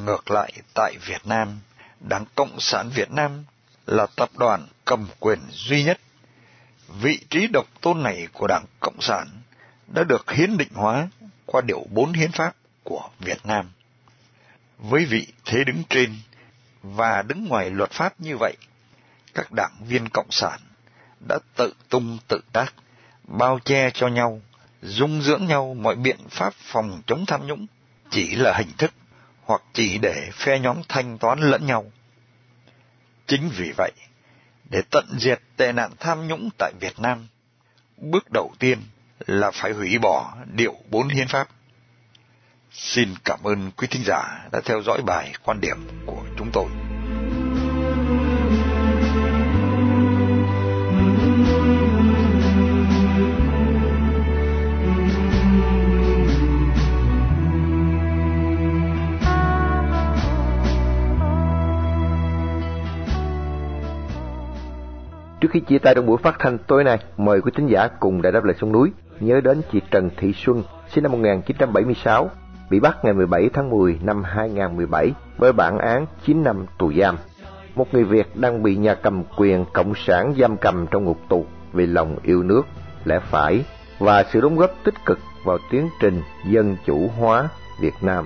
Ngược 0.06 0.32
lại 0.32 0.54
tại 0.74 0.96
Việt 1.06 1.28
Nam, 1.28 1.60
Đảng 2.00 2.26
Cộng 2.36 2.60
sản 2.60 2.90
Việt 2.96 3.12
Nam 3.12 3.44
là 3.86 4.08
tập 4.16 4.30
đoàn 4.38 4.68
cầm 4.86 5.08
quyền 5.20 5.40
duy 5.52 5.84
nhất. 5.84 6.00
Vị 7.02 7.20
trí 7.30 7.48
độc 7.48 7.66
tôn 7.82 8.04
này 8.04 8.28
của 8.34 8.48
Đảng 8.48 8.66
Cộng 8.80 9.02
sản 9.02 9.28
đã 9.88 10.04
được 10.04 10.32
hiến 10.32 10.58
định 10.58 10.74
hóa 10.74 11.08
qua 11.46 11.62
điều 11.62 11.86
4 11.90 12.14
hiến 12.14 12.32
pháp 12.32 12.56
của 12.84 13.10
Việt 13.20 13.46
Nam. 13.46 13.72
Với 14.78 15.06
vị 15.06 15.28
thế 15.46 15.64
đứng 15.64 15.84
trên 15.90 16.16
và 16.84 17.22
đứng 17.22 17.46
ngoài 17.46 17.70
luật 17.70 17.92
pháp 17.92 18.22
như 18.22 18.38
vậy, 18.38 18.56
các 19.34 19.52
đảng 19.52 19.76
viên 19.88 20.10
Cộng 20.10 20.32
sản 20.32 20.60
đã 21.28 21.40
tự 21.56 21.74
tung 21.90 22.18
tự 22.28 22.40
tác, 22.52 22.74
bao 23.24 23.60
che 23.66 23.90
cho 23.94 24.08
nhau, 24.08 24.42
dung 24.82 25.22
dưỡng 25.22 25.46
nhau 25.46 25.74
mọi 25.74 25.96
biện 25.96 26.18
pháp 26.30 26.54
phòng 26.54 27.02
chống 27.08 27.26
tham 27.26 27.48
nhũng 27.48 27.66
chỉ 28.10 28.36
là 28.36 28.58
hình 28.58 28.72
thức 28.78 28.94
hoặc 29.44 29.62
chỉ 29.74 29.98
để 29.98 30.30
phe 30.34 30.60
nhóm 30.60 30.82
thanh 30.90 31.18
toán 31.18 31.40
lẫn 31.40 31.66
nhau. 31.66 31.92
Chính 33.28 33.50
vì 33.58 33.72
vậy, 33.78 33.92
để 34.70 34.82
tận 34.92 35.06
diệt 35.20 35.42
tệ 35.58 35.72
nạn 35.72 35.92
tham 36.00 36.28
nhũng 36.28 36.50
tại 36.58 36.74
Việt 36.80 37.00
Nam, 37.00 37.28
bước 37.98 38.32
đầu 38.34 38.54
tiên 38.60 38.82
là 39.28 39.52
phải 39.52 39.74
hủy 39.74 39.98
bỏ 40.02 40.34
điệu 40.54 40.74
bốn 40.92 41.08
hiến 41.08 41.28
pháp. 41.28 41.48
Xin 42.72 43.10
cảm 43.26 43.40
ơn 43.44 43.72
quý 43.78 43.88
thính 43.92 44.04
giả 44.06 44.48
đã 44.52 44.62
theo 44.66 44.82
dõi 44.82 45.02
bài 45.06 45.34
quan 45.44 45.62
điểm 45.62 45.78
của 46.06 46.24
chúng 46.38 46.50
tôi. 46.54 46.66
Trước 65.42 65.52
khi 65.52 65.60
chia 65.60 65.80
tay 65.80 65.96
trong 65.96 66.06
buổi 66.06 66.18
phát 66.24 66.36
thanh 66.40 66.58
tối 66.58 66.84
nay, 66.84 66.98
mời 67.18 67.42
quý 67.42 67.52
thính 67.56 67.68
giả 67.70 67.88
cùng 68.00 68.22
Đại 68.22 68.32
đáp 68.32 68.44
lời 68.44 68.56
sông 68.62 68.72
núi 68.72 68.92
nhớ 69.20 69.42
đến 69.42 69.62
chị 69.72 69.82
Trần 69.92 70.10
Thị 70.18 70.34
Xuân, 70.36 70.64
sinh 70.90 71.04
năm 71.04 71.12
1976, 71.12 72.30
bị 72.70 72.80
bắt 72.80 72.98
ngày 73.04 73.14
17 73.14 73.50
tháng 73.54 73.70
10 73.70 74.00
năm 74.04 74.24
2017 74.24 75.12
với 75.38 75.54
bản 75.54 75.78
án 75.78 76.06
9 76.26 76.44
năm 76.44 76.66
tù 76.78 76.94
giam. 76.94 77.18
Một 77.76 77.94
người 77.94 78.04
Việt 78.04 78.36
đang 78.36 78.64
bị 78.64 78.76
nhà 78.76 78.96
cầm 78.96 79.24
quyền 79.38 79.66
cộng 79.74 79.94
sản 79.96 80.34
giam 80.40 80.58
cầm 80.58 80.88
trong 80.92 81.04
ngục 81.04 81.20
tù 81.30 81.46
vì 81.74 81.86
lòng 81.86 82.18
yêu 82.24 82.44
nước, 82.44 82.62
lẽ 83.06 83.20
phải 83.20 83.66
và 84.00 84.24
sự 84.24 84.42
đóng 84.42 84.56
góp 84.56 84.72
tích 84.84 85.06
cực 85.06 85.20
vào 85.46 85.58
tiến 85.72 85.90
trình 86.00 86.22
dân 86.50 86.76
chủ 86.86 87.10
hóa 87.20 87.50
Việt 87.80 87.94
Nam. 88.02 88.26